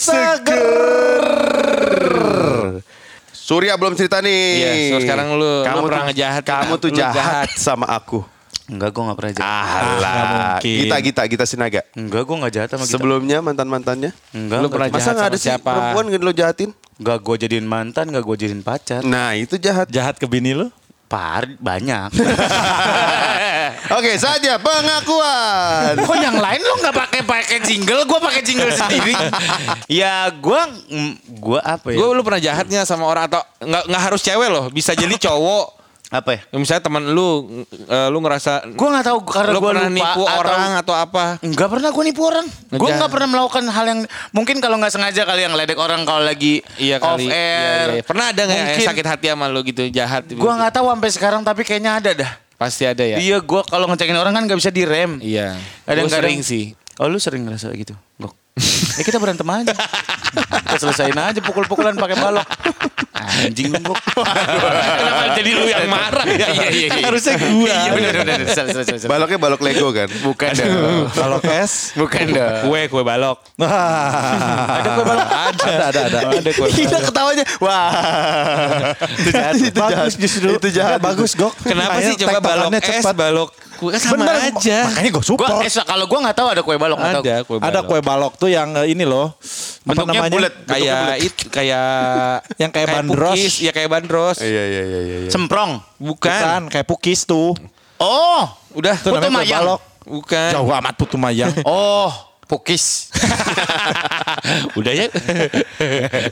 seger. 1.36 2.82
Surya 3.30 3.76
belum 3.76 3.94
cerita 3.94 4.18
nih. 4.18 4.42
Iya, 4.56 4.70
so 4.90 4.96
sekarang 4.98 5.26
lu- 5.32 5.62
lu 5.62 5.80
pernah 5.84 6.02
tuh- 6.02 6.08
ngejahat, 6.10 6.42
Kamu 6.42 6.74
tuh 6.76 6.90
jahat, 6.90 7.14
jahat. 7.14 7.48
sama 7.54 7.86
aku. 7.88 8.26
Enggak, 8.66 8.90
gue 8.90 9.02
gak 9.04 9.14
pernah 9.16 9.32
jahat. 9.32 9.46
Alah. 9.46 9.94
nggak 9.94 10.26
mungkin. 10.34 10.78
Gita, 10.82 10.96
Gita, 10.98 11.22
Gita 11.28 11.44
Sinaga. 11.46 11.82
Enggak, 11.94 12.26
gue 12.26 12.34
gak 12.36 12.52
jahat 12.52 12.68
sama 12.68 12.82
kita. 12.82 12.92
Sebelumnya 12.92 13.38
mantan-mantannya. 13.38 14.10
Enggak, 14.34 14.58
Lu 14.58 14.66
enggak. 14.66 14.72
pernah 14.74 14.88
Masa 14.88 14.98
jahat 14.98 15.14
nggak 15.14 15.28
ada 15.28 15.38
sih 15.38 15.46
siapa? 15.46 15.70
perempuan 15.70 16.04
yang 16.08 16.18
lo 16.20 16.32
jahatin? 16.34 16.70
Enggak 16.96 17.18
gue 17.22 17.36
jadiin 17.38 17.62
mantan, 17.64 18.04
enggak 18.08 18.24
gue 18.24 18.36
jadiin 18.36 18.62
pacar. 18.62 19.00
Nah 19.00 19.38
itu 19.38 19.54
jahat. 19.56 19.86
Jahat 19.86 20.18
ke 20.18 20.26
bini 20.26 20.50
lu? 20.50 20.66
Par 21.06 21.46
banyak. 21.62 22.10
Oke 23.98 24.18
saja 24.18 24.58
pengakuan. 24.58 25.94
Kok 26.08 26.18
yang 26.18 26.34
lain 26.34 26.60
lo 26.66 26.74
nggak 26.82 26.96
pakai 26.98 27.20
pakai 27.22 27.58
jingle, 27.62 28.02
gue 28.02 28.18
pakai 28.18 28.42
jingle 28.42 28.74
sendiri. 28.80 29.14
ya 29.86 30.26
gue 30.34 30.60
gue 31.30 31.60
apa 31.62 31.94
ya? 31.94 31.96
Gue 32.02 32.08
lu 32.10 32.26
pernah 32.26 32.42
jahatnya 32.42 32.82
sama 32.82 33.06
orang 33.06 33.30
atau 33.30 33.38
nggak 33.62 33.84
nggak 33.86 34.02
harus 34.02 34.20
cewek 34.22 34.48
loh, 34.50 34.66
bisa 34.74 34.98
jadi 34.98 35.14
cowok. 35.14 35.78
Apa 36.06 36.30
ya? 36.32 36.40
Ya, 36.46 36.56
Misalnya 36.56 36.82
teman 36.82 37.02
lu, 37.08 37.28
eh, 37.66 38.08
lu 38.08 38.18
ngerasa 38.20 38.62
Gue 38.70 38.88
nggak 38.88 39.06
tahu 39.06 39.18
karena 39.22 39.50
lu 39.50 39.58
gue 39.58 39.68
pernah 39.68 39.84
lupa 39.84 39.96
nipu 39.96 40.22
atau- 40.22 40.38
orang 40.38 40.70
atau 40.78 40.94
apa? 40.94 41.24
Enggak 41.40 41.68
pernah 41.68 41.88
gue 41.90 42.04
nipu 42.04 42.22
orang. 42.22 42.46
Ngejahat. 42.46 42.94
nggak 42.96 43.10
pernah 43.10 43.28
melakukan 43.28 43.64
hal 43.66 43.84
yang 43.84 44.00
mungkin 44.30 44.56
kalau 44.58 44.76
nggak 44.76 44.92
sengaja 44.92 45.22
kali 45.22 45.42
yang 45.42 45.52
ledek 45.52 45.74
orang 45.74 46.02
kalau 46.02 46.22
lagi 46.22 46.62
Iya 46.76 46.96
off 46.98 47.18
kali. 47.18 47.26
Iya, 47.26 47.34
air. 47.34 47.88
iya. 47.92 48.02
Pernah 48.02 48.24
ada 48.30 48.40
nggak 48.40 48.58
yang 48.72 48.86
sakit 48.86 49.06
hati 49.06 49.26
sama 49.28 49.46
lu 49.46 49.60
gitu 49.62 49.82
jahat? 49.88 50.22
Gue 50.26 50.46
nggak 50.48 50.72
tahu 50.72 50.86
sampai 50.88 51.10
sekarang 51.10 51.40
tapi 51.42 51.62
kayaknya 51.62 51.92
ada 51.96 52.10
dah. 52.14 52.30
Pasti 52.56 52.86
ada 52.86 53.02
ya. 53.02 53.18
Iya, 53.18 53.42
gue 53.42 53.60
kalau 53.66 53.84
ngecekin 53.86 54.14
orang 54.14 54.32
kan 54.32 54.42
nggak 54.46 54.56
bisa 54.56 54.70
direm. 54.70 55.18
Iya. 55.18 55.58
Kadang-kadang- 55.84 56.08
Gua 56.08 56.20
sering 56.22 56.40
sih. 56.40 56.64
Oh 56.96 57.04
lu 57.04 57.18
sering 57.18 57.44
ngerasa 57.44 57.68
gitu? 57.74 57.92
Gok. 58.16 58.32
ya 58.96 59.02
kita 59.02 59.18
berantem 59.18 59.44
aja. 59.44 59.74
Kita 60.32 60.76
selesain 60.78 61.14
aja 61.14 61.40
pukul-pukulan 61.40 61.94
pakai 61.94 62.16
balok. 62.16 62.46
Anjing 63.16 63.72
lu. 63.72 63.92
Kenapa 63.92 65.22
jadi 65.34 65.50
lu 65.52 65.64
yang 65.66 65.88
marah? 65.88 66.24
Iya 66.28 66.48
iya 66.52 66.68
iya. 66.68 66.88
Harusnya 67.04 67.34
gua. 67.40 67.66
Iya 67.66 67.90
benar 67.92 68.12
benar. 68.22 68.38
Baloknya 69.08 69.38
balok 69.40 69.60
Lego 69.64 69.88
kan? 69.90 70.08
Bukan 70.20 70.50
dong. 70.52 71.08
Kalau 71.10 71.38
es? 71.42 71.96
Bukan 71.96 72.24
dong. 72.32 72.54
Kue 72.68 72.80
kue 72.86 73.02
balok. 73.02 73.38
ada 73.56 74.88
kue 74.94 75.04
balok? 75.04 75.26
Ada. 75.26 75.72
ada, 75.90 76.00
ada. 76.06 76.18
Ada 76.38 76.50
kue 76.52 76.68
Kita 76.70 76.96
balok. 77.00 77.08
ketawanya. 77.08 77.44
Wah. 77.58 77.90
itu 79.16 79.30
jahat. 79.32 79.54
Itu 79.56 79.68
jahat. 79.72 79.96
Bagus 79.96 80.14
justru. 80.20 80.50
Itu 80.56 80.68
jahat. 80.70 80.98
Bagus, 81.00 81.30
Gok. 81.34 81.52
Kenapa 81.64 81.98
sih 82.00 82.14
coba 82.20 82.38
balok 82.40 82.70
es, 82.76 82.84
cepat. 83.00 83.14
balok 83.16 83.50
kue 83.76 83.92
kan 83.92 84.00
sama 84.00 84.24
Bener, 84.24 84.36
aja. 84.56 84.78
Makanya 84.88 85.10
gue 85.12 85.20
Gua 85.20 85.28
support. 85.28 85.60
eh, 85.60 85.72
kalau 85.84 86.04
gua 86.08 86.18
nggak 86.24 86.36
tahu 86.36 86.48
ada 86.48 86.62
kue 86.64 86.76
balok. 86.80 86.96
Ada 86.96 87.20
kue 87.44 87.56
balok. 87.60 87.68
Ada 87.68 87.80
kue 87.84 88.00
balok 88.00 88.32
tuh 88.40 88.48
yang 88.48 88.72
eh, 88.76 88.92
ini 88.92 89.04
loh. 89.04 89.36
Bentuknya 89.87 90.18
namanya? 90.18 90.35
bulat. 90.35 90.55
kayak 90.66 91.05
itu 91.22 91.42
kayak 91.46 91.88
Yang 92.62 92.70
kayak 92.75 92.88
bandros. 92.90 93.31
pukis, 93.33 93.55
ya 93.62 93.70
kayak 93.70 93.87
bandros. 93.88 94.37
Iya 94.42 94.51
iya 94.66 94.83
iya 94.83 95.01
iya. 95.01 95.16
iya. 95.25 95.31
Semprong. 95.31 95.79
Bukan. 95.96 96.27
Bukan, 96.27 96.61
kayak 96.68 96.87
pukis 96.87 97.22
tuh. 97.22 97.55
Oh. 97.96 98.42
Udah. 98.75 98.99
Itu 98.99 99.14
Putu 99.14 99.31
mayang. 99.31 99.62
balok. 99.62 99.81
Bukan. 100.03 100.51
Jauh 100.53 100.70
amat 100.75 100.94
putu 100.94 101.16
mayang. 101.16 101.55
Oh. 101.64 102.11
Pukis. 102.46 103.11
Udah 104.79 104.92
ya. 104.92 105.07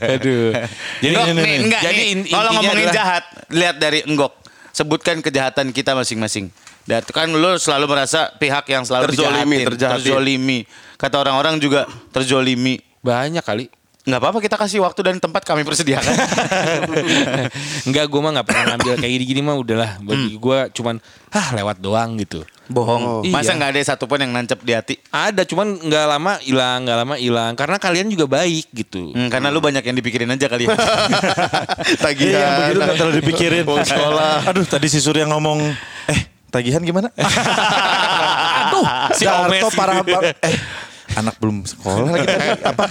Aduh. 0.05 0.55
Jadi 0.99 1.11
Enggok, 1.11 1.25
ini, 1.27 1.41
nih, 1.41 1.55
enggak, 1.59 1.81
Jadi 1.81 1.95
nih, 1.97 2.05
in- 2.13 2.27
kalau 2.27 2.49
ngomongin 2.55 2.87
adalah- 2.87 2.95
jahat, 2.95 3.23
lihat 3.49 3.75
dari 3.75 3.99
enggok. 4.07 4.31
Sebutkan 4.71 5.19
kejahatan 5.19 5.71
kita 5.71 5.91
masing-masing. 5.91 6.51
Dan 6.85 7.01
kan 7.03 7.25
lu 7.27 7.57
selalu 7.57 7.89
merasa 7.89 8.29
pihak 8.31 8.63
yang 8.69 8.83
selalu 8.83 9.09
Terzolimi, 9.09 9.33
dijahatin, 9.57 9.65
terjahatin. 9.65 9.95
terzolimi. 9.97 10.59
Kata 10.95 11.15
orang-orang 11.17 11.55
juga 11.57 11.83
terzolimi. 12.11 12.77
Banyak 13.05 13.45
kali. 13.45 13.69
Nggak 14.05 14.21
apa-apa 14.21 14.37
kita 14.37 14.53
kasih 14.61 14.85
waktu 14.85 15.01
dan 15.01 15.17
tempat 15.17 15.41
kami 15.41 15.65
persediakan. 15.65 16.13
Enggak, 17.89 18.05
gue 18.05 18.21
mah 18.21 18.31
nggak 18.37 18.45
pernah 18.45 18.63
ngambil 18.77 19.01
kayak 19.01 19.11
gini-gini 19.17 19.41
mah 19.41 19.57
udahlah. 19.57 19.97
Bagi 19.97 20.37
gue 20.37 20.57
cuman, 20.77 21.01
ah 21.33 21.47
lewat 21.57 21.81
doang 21.81 22.13
gitu. 22.21 22.45
Bohong. 22.69 23.25
Iya. 23.25 23.33
Masa 23.33 23.57
nggak 23.57 23.73
ada 23.73 23.81
satupun 23.81 24.21
yang 24.21 24.29
nancep 24.29 24.61
di 24.61 24.77
hati? 24.77 25.01
Ada, 25.09 25.41
cuman 25.49 25.81
nggak 25.81 26.05
lama 26.05 26.37
hilang, 26.45 26.85
nggak 26.85 26.97
lama 27.01 27.15
hilang. 27.17 27.57
Karena 27.57 27.81
kalian 27.81 28.05
juga 28.13 28.29
baik 28.29 28.69
gitu. 28.77 29.09
Hmm, 29.09 29.33
karena 29.33 29.49
lu 29.49 29.57
banyak 29.57 29.81
yang 29.81 29.97
dipikirin 29.97 30.29
aja 30.29 30.45
kali 30.53 30.69
ya. 30.69 30.77
Tagihan. 32.05 32.29
Iya, 32.29 32.49
begitu 32.61 32.79
terlalu 33.01 33.13
dipikirin. 33.25 33.65
Sekolah. 33.65 34.37
Aduh, 34.53 34.65
tadi 34.69 34.85
si 34.85 35.01
Surya 35.01 35.25
ngomong, 35.25 35.65
eh 36.13 36.29
tagihan 36.53 36.81
gimana? 36.85 37.09
Aduh, 38.69 38.85
Si 39.17 39.25
Darto 39.25 39.49
Omes. 39.49 39.65
Eh, 40.45 40.55
anak 41.15 41.35
belum 41.37 41.63
sekolah 41.63 42.07
lagi 42.09 42.27
tadi. 42.29 42.49
Apa? 42.61 42.83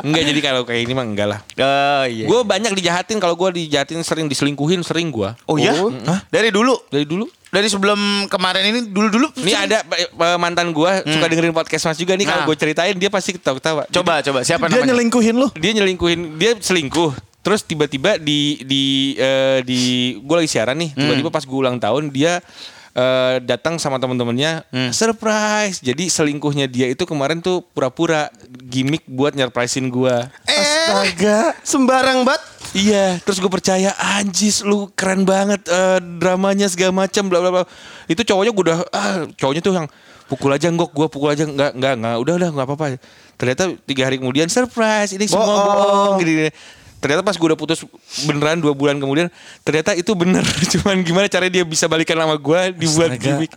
enggak 0.00 0.22
jadi 0.24 0.40
kalau 0.40 0.62
kayak 0.62 0.82
ini 0.82 0.92
mah 0.92 1.04
enggak 1.04 1.28
lah. 1.28 1.40
Oh 1.54 2.04
iya. 2.04 2.24
Gue 2.24 2.40
banyak 2.42 2.72
dijahatin 2.72 3.16
kalau 3.16 3.34
gue 3.34 3.48
dijahatin 3.58 4.00
sering 4.00 4.26
diselingkuhin 4.26 4.80
sering 4.80 5.08
gue. 5.08 5.30
oh 5.42 5.56
ya? 5.56 5.72
Oh. 5.74 5.92
Hah? 6.04 6.24
Dari 6.26 6.48
dulu? 6.48 6.76
Dari 6.86 7.04
dulu. 7.04 7.28
Dari 7.48 7.64
sebelum 7.64 7.96
kemarin 8.26 8.60
ini 8.66 8.80
dulu-dulu? 8.86 9.32
Ini 9.34 9.52
ada 9.58 9.80
eh, 9.80 10.08
mantan 10.36 10.68
gue 10.70 10.90
suka 11.02 11.26
dengerin 11.26 11.52
podcast 11.52 11.86
Mas 11.86 11.96
juga 11.96 12.12
nih 12.12 12.24
kalau 12.24 12.42
Nah. 12.42 12.46
gue 12.46 12.56
ceritain 12.56 12.92
dia 12.92 13.08
pasti 13.08 13.32
ketawa-ketawa. 13.32 13.88
Coba, 13.88 14.20
coba. 14.20 14.40
Siapa 14.42 14.68
Dia 14.68 14.80
namanya? 14.80 14.92
nyelingkuhin 14.92 15.34
lu. 15.34 15.48
dia 15.54 15.72
nyelingkuhin 15.72 16.36
dia 16.36 16.52
selingkuh 16.54 17.12
terus 17.38 17.62
tiba-tiba 17.62 18.18
di 18.18 18.60
di 18.60 18.82
eh, 19.14 19.64
di 19.64 19.80
gue 20.18 20.36
lagi 20.36 20.50
siaran 20.50 20.76
nih 20.76 20.92
tiba-tiba 20.92 21.30
pas 21.30 21.40
gue 21.40 21.56
ulang 21.56 21.80
tahun 21.80 22.10
dia 22.10 22.44
eh, 22.98 23.38
datang 23.40 23.78
sama 23.78 23.96
teman-temannya 23.96 24.66
surprise 24.90 25.78
jadi 25.78 26.04
selingkuhnya 26.04 26.66
dia 26.66 26.86
itu 26.86 27.02
kemarin 27.02 27.38
tuh 27.38 27.62
pura-pura 27.62 28.26
gimmick 28.60 29.06
buat 29.06 29.32
nyerprisein 29.32 29.86
gue 29.86 30.16
Eh, 30.44 30.58
Astaga. 30.58 31.54
sembarang 31.62 32.26
bat. 32.26 32.42
Iya, 32.70 33.16
terus 33.22 33.38
gue 33.38 33.48
percaya 33.48 33.94
anjis 33.96 34.60
lu 34.60 34.90
keren 34.92 35.22
banget 35.22 35.62
eh, 35.64 35.98
dramanya 36.18 36.66
segala 36.66 37.06
macam 37.06 37.30
bla 37.30 37.38
bla 37.38 37.50
bla. 37.50 37.62
Itu 38.04 38.20
cowoknya 38.20 38.50
gue 38.50 38.64
udah 38.66 38.78
ah, 38.90 39.16
cowoknya 39.32 39.62
tuh 39.62 39.72
yang 39.72 39.86
pukul 40.26 40.50
aja 40.50 40.68
nggok 40.68 40.90
gue 40.90 41.06
pukul 41.08 41.32
aja 41.32 41.46
nggak 41.46 41.72
nggak 41.72 41.94
nggak 41.96 42.16
udah 42.18 42.34
udah 42.36 42.48
nggak 42.52 42.66
apa-apa. 42.66 42.86
Ternyata 43.38 43.62
tiga 43.86 44.02
hari 44.04 44.18
kemudian 44.18 44.50
surprise 44.50 45.14
ini 45.14 45.24
semua 45.24 45.46
Bohong. 45.46 45.64
bohong 45.64 46.16
gini, 46.20 46.32
gini. 46.34 46.50
Ternyata 46.98 47.22
pas 47.22 47.32
gue 47.32 47.46
udah 47.46 47.54
putus 47.54 47.86
beneran 48.24 48.58
dua 48.58 48.72
bulan 48.72 48.96
kemudian 48.96 49.30
ternyata 49.62 49.94
itu 49.94 50.10
bener 50.12 50.42
cuman 50.74 50.98
gimana 51.00 51.26
caranya 51.26 51.52
dia 51.52 51.64
bisa 51.64 51.86
balikan 51.86 52.14
sama 52.14 52.34
gue 52.34 52.60
dibuat 52.74 53.14
Astaga. 53.14 53.22
gimmick. 53.24 53.52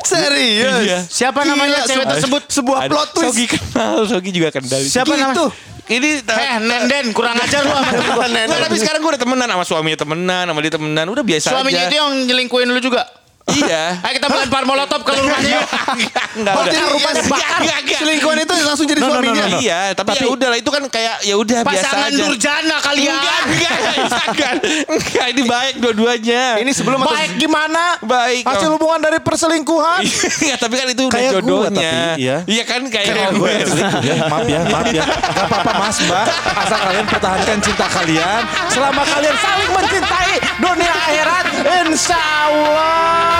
Serius? 0.00 0.82
Iya. 0.82 0.98
Siapa 1.04 1.42
namanya 1.42 1.84
cewek 1.84 2.02
se- 2.02 2.12
tersebut? 2.16 2.42
Sebuah 2.48 2.78
Ada- 2.80 2.90
plot 2.90 3.08
twist. 3.12 3.26
Sogi 3.28 3.46
kenal, 3.46 3.96
Sogi 4.04 4.30
juga 4.30 4.48
kenal. 4.50 4.80
Siapa 4.80 5.06
Gitu. 5.08 5.22
namanya? 5.22 5.68
Ini 5.90 6.22
Eh, 6.22 6.58
Nenden, 6.60 7.06
kurang 7.10 7.34
ajar 7.34 7.66
lu 7.66 7.74
sama 7.74 7.90
temen 7.90 8.46
tapi 8.46 8.76
sekarang 8.76 9.00
gue 9.00 9.10
udah 9.10 9.18
temenan 9.18 9.48
sama 9.48 9.64
suaminya 9.64 9.98
temenan, 9.98 10.44
sama 10.46 10.58
dia 10.62 10.70
temenan, 10.70 11.06
udah 11.08 11.24
biasa 11.26 11.50
Suaminya 11.50 11.82
aja. 11.82 11.90
itu 11.90 11.96
yang 11.98 12.10
nyelingkuin 12.30 12.68
lu 12.68 12.78
juga. 12.78 13.02
Iya. 13.52 13.84
Ayo 14.00 14.12
kita 14.14 14.26
melempar 14.28 14.62
molotov 14.62 15.00
ke 15.00 15.12
rumahnya. 15.12 15.60
Enggak 16.38 16.52
Oh, 16.52 16.64
jadi 16.64 16.86
Rumah 16.86 17.10
iya, 17.10 17.20
dibakar. 17.20 17.58
Enggak, 17.60 17.78
enggak. 17.80 17.98
Selingkuhan 18.00 18.36
itu 18.40 18.54
langsung 18.60 18.86
jadi 18.86 19.00
No, 19.00 19.06
no, 19.06 19.10
no, 19.10 19.18
suaminya. 19.20 19.42
no, 19.42 19.50
no. 19.50 19.58
Iya, 19.60 19.80
tapi 19.92 20.10
ya 20.14 20.26
udah 20.28 20.48
lah 20.48 20.58
itu 20.58 20.70
kan 20.70 20.82
kayak 20.86 21.14
ya 21.20 21.34
udah 21.36 21.58
biasa 21.60 21.74
Pasangan 21.80 22.08
aja. 22.08 22.20
durjana 22.20 22.76
kalian. 22.80 23.14
Enggak, 23.16 23.40
enggak, 23.44 23.76
enggak, 24.24 24.52
enggak, 24.88 25.26
ini 25.28 25.42
baik 25.44 25.74
dua-duanya. 25.78 26.42
Ini 26.58 26.70
sebelum 26.70 26.98
atau 27.00 27.10
Baik 27.10 27.30
gimana? 27.36 27.84
baik. 28.00 28.42
Hasil 28.44 28.68
hubungan 28.70 29.00
dari 29.00 29.18
perselingkuhan. 29.18 30.02
Iya, 30.40 30.54
tapi 30.56 30.74
kan 30.74 30.86
itu 30.88 31.02
udah 31.04 31.20
jodohnya. 31.30 31.92
tapi, 32.12 32.22
iya. 32.22 32.36
Iya 32.44 32.62
kan 32.64 32.80
kayak, 32.84 33.14
gue 33.32 33.52
selingkuh 33.64 34.02
ya, 34.02 34.14
maaf 34.26 34.46
ya, 34.46 34.60
maaf 34.64 34.88
ya. 34.88 35.04
Gak 35.04 35.44
apa-apa 35.44 35.72
mas, 35.78 35.96
mbak. 36.00 36.26
Asal 36.56 36.78
kalian 36.80 37.06
pertahankan 37.06 37.58
cinta 37.60 37.86
kalian. 37.88 38.42
Selama 38.68 39.02
kalian 39.04 39.36
saling 39.36 39.70
mencintai 39.70 40.32
dunia 40.58 40.92
akhirat. 40.92 41.44
Insya 41.82 42.20
Allah. 42.46 43.39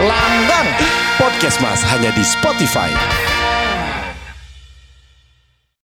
Langgang. 0.00 0.68
Podcast 1.16 1.58
mas 1.64 1.80
hanya 1.86 2.12
di 2.12 2.22
Spotify. 2.22 2.92